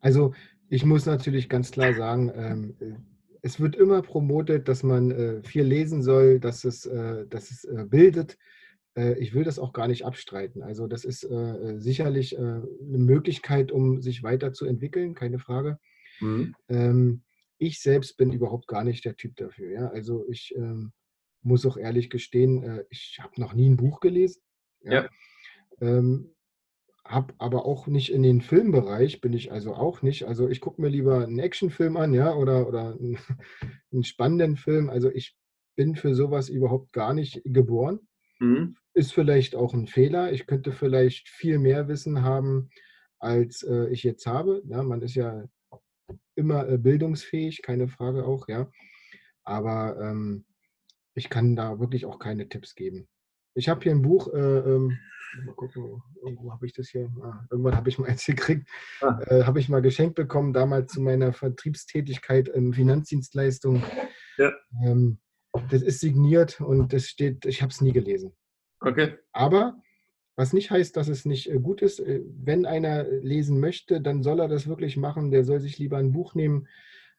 [0.00, 0.34] Also
[0.68, 3.06] ich muss natürlich ganz klar sagen, ähm,
[3.46, 7.64] es wird immer promotet, dass man äh, viel lesen soll, dass es, äh, dass es
[7.64, 8.36] äh, bildet.
[8.96, 10.64] Äh, ich will das auch gar nicht abstreiten.
[10.64, 11.20] Also das ist
[11.76, 15.78] sicherlich eine Möglichkeit, um sich weiterzuentwickeln, keine Frage.
[16.20, 16.54] Mhm.
[16.68, 17.22] Ähm,
[17.58, 19.70] ich selbst bin überhaupt gar nicht der Typ dafür.
[19.70, 19.88] Ja?
[19.90, 20.92] Also ich ähm,
[21.42, 24.42] muss auch ehrlich gestehen, äh, ich habe noch nie ein Buch gelesen.
[24.82, 24.92] Ja.
[24.92, 25.08] ja.
[25.80, 26.34] Ähm,
[27.08, 30.24] habe aber auch nicht in den Filmbereich, bin ich also auch nicht.
[30.24, 33.18] Also ich gucke mir lieber einen Actionfilm an, ja, oder, oder einen,
[33.92, 34.90] einen, spannenden Film.
[34.90, 35.36] Also ich
[35.76, 38.00] bin für sowas überhaupt gar nicht geboren.
[38.40, 38.76] Mhm.
[38.94, 40.32] Ist vielleicht auch ein Fehler.
[40.32, 42.70] Ich könnte vielleicht viel mehr Wissen haben,
[43.18, 44.62] als äh, ich jetzt habe.
[44.66, 45.44] Ja, man ist ja
[46.34, 48.70] immer äh, bildungsfähig, keine Frage auch, ja.
[49.44, 50.44] Aber ähm,
[51.14, 53.08] ich kann da wirklich auch keine Tipps geben.
[53.54, 54.98] Ich habe hier ein Buch, äh, ähm,
[55.44, 58.68] mal gucken, irgendwo habe ich das hier, ah, irgendwann habe ich mal eins gekriegt,
[59.00, 59.20] ah.
[59.26, 63.82] äh, habe ich mal geschenkt bekommen, damals zu meiner Vertriebstätigkeit in Finanzdienstleistungen.
[64.38, 64.52] Ja.
[64.84, 65.18] Ähm,
[65.70, 68.32] das ist signiert und das steht, ich habe es nie gelesen.
[68.80, 69.16] Okay.
[69.32, 69.80] Aber
[70.36, 71.98] was nicht heißt, dass es nicht äh, gut ist.
[71.98, 75.30] Äh, wenn einer lesen möchte, dann soll er das wirklich machen.
[75.30, 76.68] Der soll sich lieber ein Buch nehmen,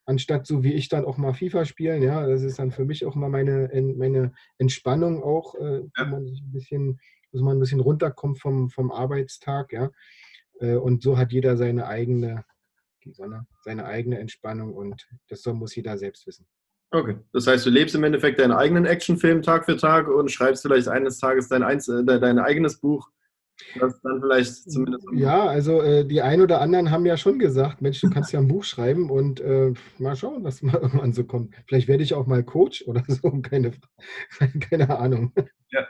[0.06, 2.04] anstatt so wie ich dann auch mal FIFA spielen.
[2.04, 6.28] Ja, das ist dann für mich auch mal meine, meine Entspannung auch, äh, wo man
[6.28, 7.00] sich ein bisschen,
[7.32, 9.90] dass man ein bisschen runterkommt vom, vom Arbeitstag, ja.
[10.60, 12.44] Äh, und so hat jeder seine eigene,
[13.12, 16.48] seine, seine eigene Entspannung und das soll, muss jeder selbst wissen.
[16.92, 20.64] Okay, das heißt, du lebst im Endeffekt deinen eigenen Actionfilm Tag für Tag und schreibst
[20.64, 23.10] vielleicht eines Tages dein, äh, dein eigenes Buch
[23.80, 25.06] das dann vielleicht zumindest.
[25.14, 28.40] Ja, also äh, die ein oder anderen haben ja schon gesagt, Mensch, du kannst ja
[28.40, 31.56] ein Buch schreiben und äh, mal schauen, was mal irgendwann so kommt.
[31.68, 33.72] Vielleicht werde ich auch mal Coach oder so, keine,
[34.70, 35.34] keine Ahnung.
[35.72, 35.88] Ja.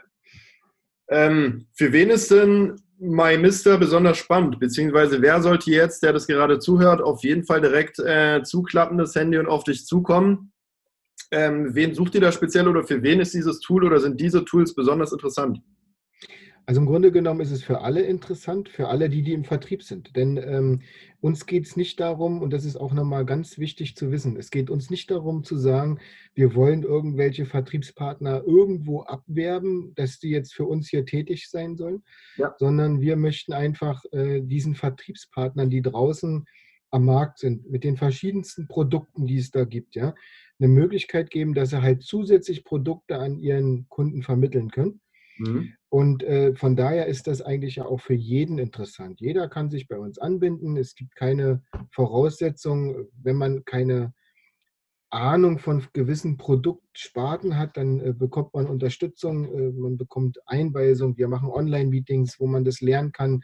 [1.10, 4.58] Ähm, für wen ist denn My Mister besonders spannend?
[4.58, 9.14] Beziehungsweise wer sollte jetzt, der das gerade zuhört, auf jeden Fall direkt äh, zuklappen, das
[9.14, 10.52] Handy und auf dich zukommen?
[11.30, 14.44] Ähm, wen sucht ihr da speziell oder für wen ist dieses Tool oder sind diese
[14.44, 15.60] Tools besonders interessant?
[16.68, 19.82] Also im Grunde genommen ist es für alle interessant, für alle, die, die im Vertrieb
[19.82, 20.14] sind.
[20.16, 20.82] Denn ähm,
[21.22, 24.50] uns geht es nicht darum, und das ist auch nochmal ganz wichtig zu wissen, es
[24.50, 25.98] geht uns nicht darum zu sagen,
[26.34, 32.02] wir wollen irgendwelche Vertriebspartner irgendwo abwerben, dass die jetzt für uns hier tätig sein sollen,
[32.36, 32.54] ja.
[32.58, 36.44] sondern wir möchten einfach äh, diesen Vertriebspartnern, die draußen
[36.90, 40.14] am Markt sind, mit den verschiedensten Produkten, die es da gibt, ja,
[40.58, 45.00] eine Möglichkeit geben, dass sie halt zusätzlich Produkte an ihren Kunden vermitteln können
[45.38, 45.74] Mhm.
[45.90, 49.20] Und äh, von daher ist das eigentlich ja auch für jeden interessant.
[49.20, 50.76] Jeder kann sich bei uns anbinden.
[50.76, 54.12] Es gibt keine Voraussetzungen, wenn man keine
[55.10, 61.16] Ahnung von gewissen Produktsparten hat, dann äh, bekommt man Unterstützung, äh, man bekommt Einweisung.
[61.16, 63.40] Wir machen Online-Meetings, wo man das lernen kann.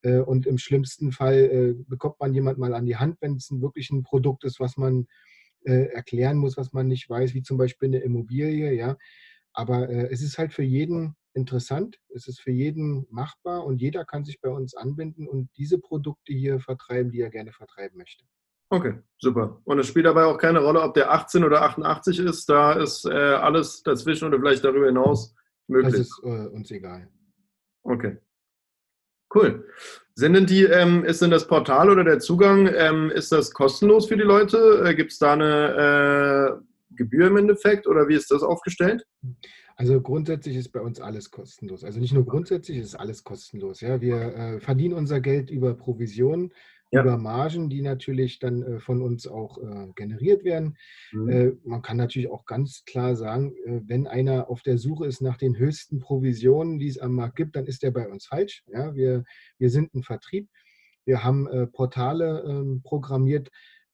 [0.00, 3.50] Äh, und im schlimmsten Fall äh, bekommt man jemand mal an die Hand, wenn es
[3.50, 5.06] ein wirklich ein Produkt ist, was man
[5.64, 8.72] äh, erklären muss, was man nicht weiß, wie zum Beispiel eine Immobilie.
[8.72, 8.96] Ja,
[9.52, 14.24] aber es ist halt für jeden interessant, es ist für jeden machbar und jeder kann
[14.24, 18.24] sich bei uns anbinden und diese Produkte hier vertreiben, die er gerne vertreiben möchte.
[18.70, 19.60] Okay, super.
[19.64, 22.48] Und es spielt dabei auch keine Rolle, ob der 18 oder 88 ist.
[22.48, 25.34] Da ist äh, alles dazwischen oder vielleicht darüber hinaus
[25.68, 25.92] möglich.
[25.92, 27.08] Das ist äh, uns egal.
[27.82, 28.16] Okay.
[29.34, 29.68] Cool.
[30.14, 34.06] Sind denn die, ähm, ist denn das Portal oder der Zugang, ähm, ist das kostenlos
[34.06, 34.82] für die Leute?
[34.84, 39.04] Äh, Gibt es da eine äh, Gebühr im Endeffekt oder wie ist das aufgestellt?
[39.76, 41.84] Also grundsätzlich ist bei uns alles kostenlos.
[41.84, 43.80] Also nicht nur grundsätzlich, ist alles kostenlos.
[43.80, 46.52] Ja, wir äh, verdienen unser Geld über Provisionen
[46.94, 47.02] ja.
[47.02, 50.76] über Margen, die natürlich dann äh, von uns auch äh, generiert werden.
[51.12, 51.28] Mhm.
[51.28, 55.20] Äh, man kann natürlich auch ganz klar sagen, äh, wenn einer auf der Suche ist
[55.20, 58.62] nach den höchsten Provisionen, die es am Markt gibt, dann ist der bei uns falsch.
[58.68, 59.24] Ja, wir,
[59.58, 60.48] wir sind ein Vertrieb.
[61.04, 63.50] Wir haben äh, Portale ähm, programmiert.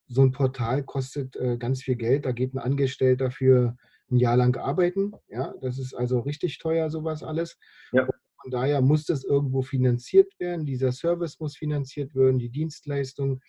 [0.07, 2.25] So ein Portal kostet ganz viel Geld.
[2.25, 3.77] Da geht ein Angestellter für
[4.11, 5.13] ein Jahr lang arbeiten.
[5.29, 7.57] Ja, das ist also richtig teuer, sowas alles.
[7.91, 8.07] Ja.
[8.41, 10.65] Von daher muss das irgendwo finanziert werden.
[10.65, 13.39] Dieser Service muss finanziert werden, die Dienstleistung.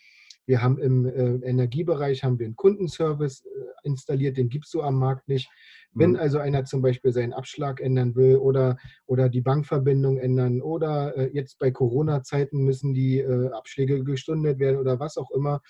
[0.45, 4.83] Wir haben im äh, Energiebereich haben wir einen Kundenservice äh, installiert, den gibt es so
[4.83, 5.49] am Markt nicht.
[5.93, 6.17] Wenn mhm.
[6.17, 11.31] also einer zum Beispiel seinen Abschlag ändern will oder, oder die Bankverbindung ändern oder äh,
[11.33, 15.61] jetzt bei Corona-Zeiten müssen die äh, Abschläge gestundet werden oder was auch immer,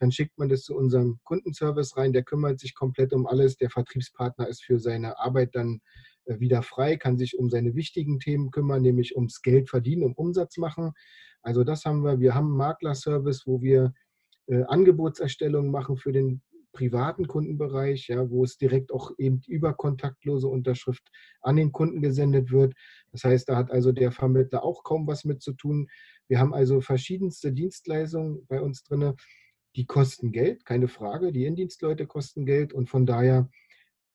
[0.00, 3.56] dann schickt man das zu unserem Kundenservice rein, der kümmert sich komplett um alles.
[3.56, 5.80] Der Vertriebspartner ist für seine Arbeit dann
[6.24, 10.14] äh, wieder frei, kann sich um seine wichtigen Themen kümmern, nämlich ums Geld verdienen, um
[10.14, 10.92] Umsatz machen.
[11.42, 12.18] Also das haben wir.
[12.18, 13.92] Wir haben einen Maklerservice, wo wir
[14.46, 20.48] äh, Angebotserstellungen machen für den privaten Kundenbereich, ja, wo es direkt auch eben über kontaktlose
[20.48, 21.02] Unterschrift
[21.42, 22.74] an den Kunden gesendet wird.
[23.12, 25.88] Das heißt, da hat also der Vermittler auch kaum was mit zu tun.
[26.28, 29.14] Wir haben also verschiedenste Dienstleistungen bei uns drin.
[29.76, 31.32] Die kosten Geld, keine Frage.
[31.32, 33.48] Die Indienstleute kosten Geld und von daher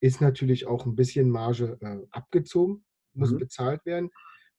[0.02, 3.40] ist natürlich auch ein bisschen Marge äh, abgezogen, muss mhm.
[3.40, 4.12] bezahlt werden.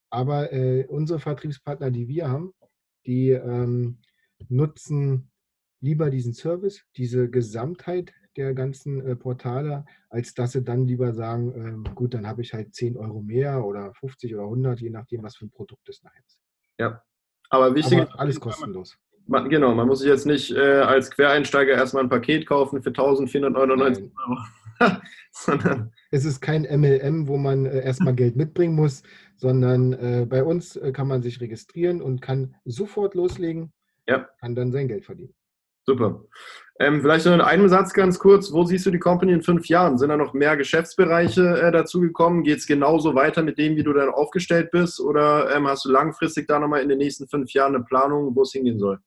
[0.09, 2.53] Aber äh, unsere Vertriebspartner, die wir haben,
[3.05, 3.99] die ähm,
[4.49, 5.31] nutzen
[5.79, 11.53] lieber diesen Service, diese Gesamtheit der ganzen äh, Portale, als dass sie dann lieber sagen,
[11.55, 15.23] ähm, gut, dann habe ich halt 10 Euro mehr oder 50 oder 100, je nachdem,
[15.23, 16.39] was für ein Produkt es nachher ist.
[16.79, 17.03] Ja,
[17.49, 18.97] aber wichtig aber alles kostenlos.
[19.27, 22.89] Man, genau, man muss sich jetzt nicht äh, als Quereinsteiger erstmal ein Paket kaufen für
[22.89, 24.39] 1499 Euro.
[25.31, 29.03] sondern es ist kein MLM, wo man äh, erstmal Geld mitbringen muss,
[29.35, 33.73] sondern äh, bei uns äh, kann man sich registrieren und kann sofort loslegen,
[34.07, 34.27] ja.
[34.39, 35.33] kann dann sein Geld verdienen.
[35.85, 36.25] Super.
[36.79, 38.51] Ähm, vielleicht noch in einem Satz ganz kurz.
[38.51, 39.97] Wo siehst du die Company in fünf Jahren?
[39.97, 42.43] Sind da noch mehr Geschäftsbereiche äh, dazugekommen?
[42.43, 44.99] Geht es genauso weiter mit dem, wie du dann aufgestellt bist?
[44.99, 48.41] Oder ähm, hast du langfristig da nochmal in den nächsten fünf Jahren eine Planung, wo
[48.41, 48.99] es hingehen soll?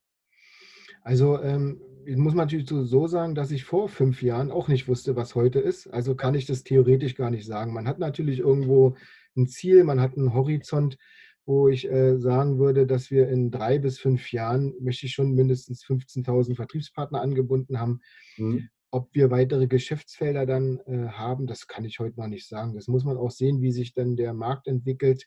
[1.11, 5.16] Also ähm, muss man natürlich so sagen, dass ich vor fünf Jahren auch nicht wusste,
[5.16, 5.88] was heute ist.
[5.88, 7.73] Also kann ich das theoretisch gar nicht sagen.
[7.73, 8.94] Man hat natürlich irgendwo
[9.37, 10.99] ein Ziel, man hat einen Horizont,
[11.46, 15.35] wo ich äh, sagen würde, dass wir in drei bis fünf Jahren möchte ich schon
[15.35, 18.03] mindestens 15.000 Vertriebspartner angebunden haben.
[18.37, 18.68] Mhm.
[18.92, 22.77] Ob wir weitere Geschäftsfelder dann äh, haben, das kann ich heute noch nicht sagen.
[22.77, 25.27] Das muss man auch sehen, wie sich dann der Markt entwickelt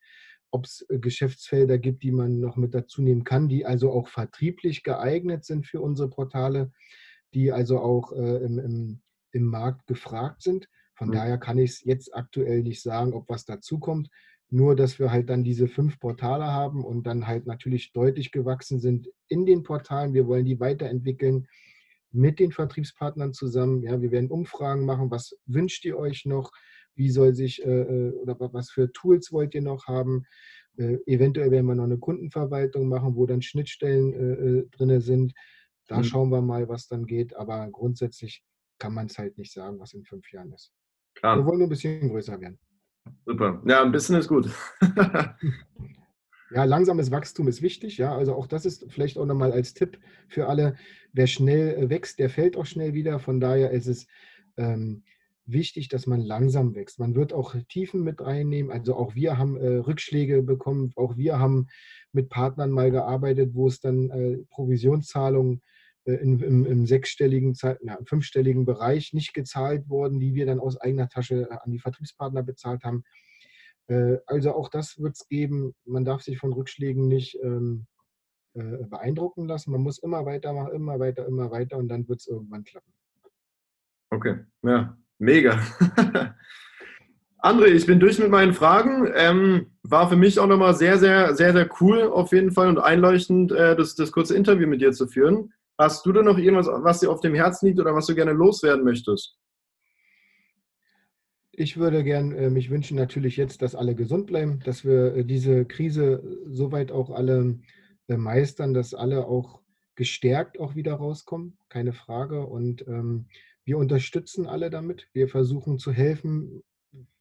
[0.53, 4.07] ob es äh, Geschäftsfelder gibt, die man noch mit dazu nehmen kann, die also auch
[4.07, 6.71] vertrieblich geeignet sind für unsere Portale,
[7.33, 10.69] die also auch äh, im, im, im, Markt gefragt sind.
[10.93, 11.13] Von mhm.
[11.13, 14.09] daher kann ich es jetzt aktuell nicht sagen, ob was dazukommt.
[14.49, 18.79] Nur, dass wir halt dann diese fünf Portale haben und dann halt natürlich deutlich gewachsen
[18.79, 20.13] sind in den Portalen.
[20.13, 21.47] Wir wollen die weiterentwickeln
[22.11, 23.81] mit den Vertriebspartnern zusammen.
[23.81, 25.09] Ja, wir werden Umfragen machen.
[25.09, 26.51] Was wünscht ihr euch noch?
[26.95, 30.25] Wie soll sich äh, äh, oder was für Tools wollt ihr noch haben.
[30.77, 35.33] Äh, eventuell werden wir noch eine Kundenverwaltung machen, wo dann Schnittstellen äh, drin sind.
[35.87, 36.03] Da mhm.
[36.03, 37.35] schauen wir mal, was dann geht.
[37.35, 38.43] Aber grundsätzlich
[38.79, 40.71] kann man es halt nicht sagen, was in fünf Jahren ist.
[41.15, 41.37] Klar.
[41.37, 42.59] Wir wollen nur ein bisschen größer werden.
[43.25, 43.61] Super.
[43.65, 44.49] Ja, ein bisschen ist gut.
[46.51, 47.97] ja, langsames Wachstum ist wichtig.
[47.97, 50.75] Ja, also auch das ist vielleicht auch nochmal als Tipp für alle.
[51.11, 53.19] Wer schnell wächst, der fällt auch schnell wieder.
[53.19, 54.07] Von daher ist es
[54.57, 55.03] ähm,
[55.45, 56.99] wichtig, dass man langsam wächst.
[56.99, 58.71] Man wird auch Tiefen mit reinnehmen.
[58.71, 60.91] Also auch wir haben äh, Rückschläge bekommen.
[60.95, 61.67] Auch wir haben
[62.11, 65.61] mit Partnern mal gearbeitet, wo es dann äh, Provisionszahlungen
[66.05, 70.77] äh, in, im, im, sechsstelligen, ja, fünfstelligen Bereich nicht gezahlt wurden, die wir dann aus
[70.77, 73.03] eigener Tasche an die Vertriebspartner bezahlt haben.
[73.87, 75.73] Äh, also auch das wird es geben.
[75.85, 77.87] Man darf sich von Rückschlägen nicht ähm,
[78.53, 79.71] äh, beeindrucken lassen.
[79.71, 82.93] Man muss immer weitermachen, immer weiter, immer weiter und dann wird es irgendwann klappen.
[84.09, 85.59] Okay, ja, mega.
[87.39, 89.11] André, ich bin durch mit meinen Fragen.
[89.15, 92.79] Ähm, war für mich auch nochmal sehr, sehr, sehr, sehr cool auf jeden Fall und
[92.79, 95.53] einleuchtend, äh, das, das kurze Interview mit dir zu führen.
[95.77, 98.31] Hast du denn noch irgendwas, was dir auf dem Herzen liegt oder was du gerne
[98.31, 99.37] loswerden möchtest?
[101.51, 105.25] Ich würde gern äh, mich wünschen natürlich jetzt, dass alle gesund bleiben, dass wir äh,
[105.25, 107.59] diese Krise soweit auch alle
[108.07, 109.59] äh, meistern, dass alle auch
[109.95, 112.45] gestärkt auch wieder rauskommen, keine Frage.
[112.45, 113.25] Und ähm,
[113.65, 115.09] wir unterstützen alle damit.
[115.13, 116.63] Wir versuchen zu helfen.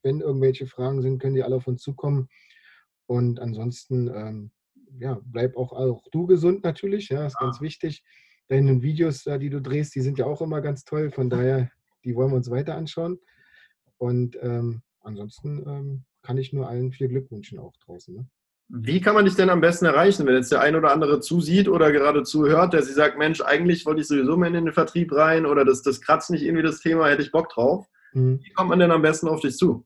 [0.03, 2.29] Wenn irgendwelche Fragen sind, können die alle auf uns zukommen.
[3.07, 4.51] Und ansonsten, ähm,
[4.99, 8.03] ja, bleib auch, auch du gesund natürlich, ja, ist ganz wichtig.
[8.49, 11.11] Deine Videos, die du drehst, die sind ja auch immer ganz toll.
[11.11, 11.71] Von daher,
[12.05, 13.19] die wollen wir uns weiter anschauen.
[13.99, 18.15] Und ähm, ansonsten ähm, kann ich nur allen viel Glück wünschen auch draußen.
[18.15, 18.29] Ne?
[18.69, 21.69] Wie kann man dich denn am besten erreichen, wenn jetzt der ein oder andere zusieht
[21.69, 25.13] oder gerade zuhört, der sich sagt, Mensch, eigentlich wollte ich sowieso mal in den Vertrieb
[25.13, 27.87] rein oder das, das kratzt nicht irgendwie das Thema, hätte ich Bock drauf.
[28.15, 28.41] Mhm.
[28.43, 29.85] Wie kommt man denn am besten auf dich zu?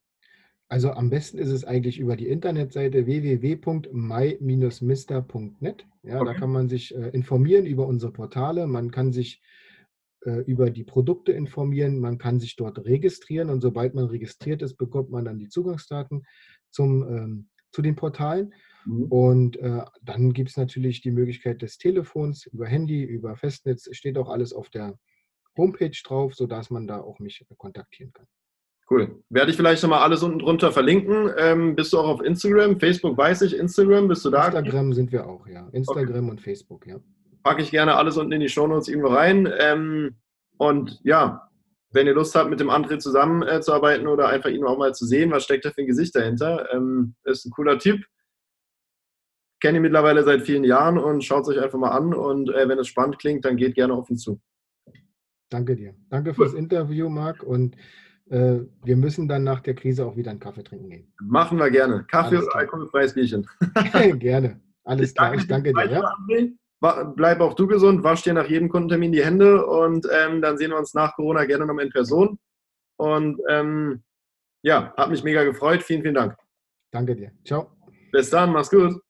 [0.68, 5.86] Also am besten ist es eigentlich über die Internetseite www.my-mister.net.
[6.02, 6.24] Ja, okay.
[6.24, 8.66] Da kann man sich äh, informieren über unsere Portale.
[8.66, 9.40] Man kann sich
[10.24, 12.00] äh, über die Produkte informieren.
[12.00, 16.26] Man kann sich dort registrieren und sobald man registriert ist, bekommt man dann die Zugangsdaten
[16.70, 18.54] zum, ähm, zu den Portalen.
[18.84, 19.04] Mhm.
[19.04, 23.88] Und äh, dann gibt es natürlich die Möglichkeit des Telefons über Handy, über Festnetz.
[23.92, 24.98] Steht auch alles auf der
[25.56, 28.26] Homepage drauf, sodass man da auch mich kontaktieren kann.
[28.88, 29.22] Cool.
[29.30, 31.30] Werde ich vielleicht nochmal alles unten drunter verlinken.
[31.38, 32.78] Ähm, bist du auch auf Instagram?
[32.78, 34.46] Facebook weiß ich, Instagram, bist du da?
[34.46, 35.68] Instagram sind wir auch, ja.
[35.72, 36.30] Instagram okay.
[36.30, 37.00] und Facebook, ja
[37.46, 39.48] packe ich gerne alles unten in die Shownotes irgendwo rein.
[39.60, 40.16] Ähm,
[40.58, 41.45] und ja,
[41.96, 45.04] wenn ihr Lust habt, mit dem André zusammenzuarbeiten äh, oder einfach ihn auch mal zu
[45.04, 48.04] sehen, was steckt da für ein Gesicht dahinter, ähm, ist ein cooler Typ.
[49.60, 52.14] Kenne ihn mittlerweile seit vielen Jahren und schaut es euch einfach mal an.
[52.14, 54.40] Und äh, wenn es spannend klingt, dann geht gerne auf ihn zu.
[55.48, 55.94] Danke dir.
[56.10, 57.42] Danke fürs Interview, Marc.
[57.42, 57.76] Und
[58.28, 61.12] äh, wir müssen dann nach der Krise auch wieder einen Kaffee trinken gehen.
[61.22, 62.04] Machen wir gerne.
[62.10, 63.46] Kaffee und alkoholfreies Bierchen.
[64.18, 64.60] gerne.
[64.84, 65.34] Alles klar.
[65.34, 65.90] Ich danke dir.
[65.90, 66.56] Ja?
[66.80, 70.70] Bleib auch du gesund, wasch dir nach jedem Kundentermin die Hände und ähm, dann sehen
[70.70, 72.38] wir uns nach Corona gerne nochmal in Person.
[72.98, 74.02] Und ähm,
[74.62, 75.82] ja, hat mich mega gefreut.
[75.82, 76.36] Vielen, vielen Dank.
[76.90, 77.32] Danke dir.
[77.44, 77.70] Ciao.
[78.12, 79.00] Bis dann, mach's gut.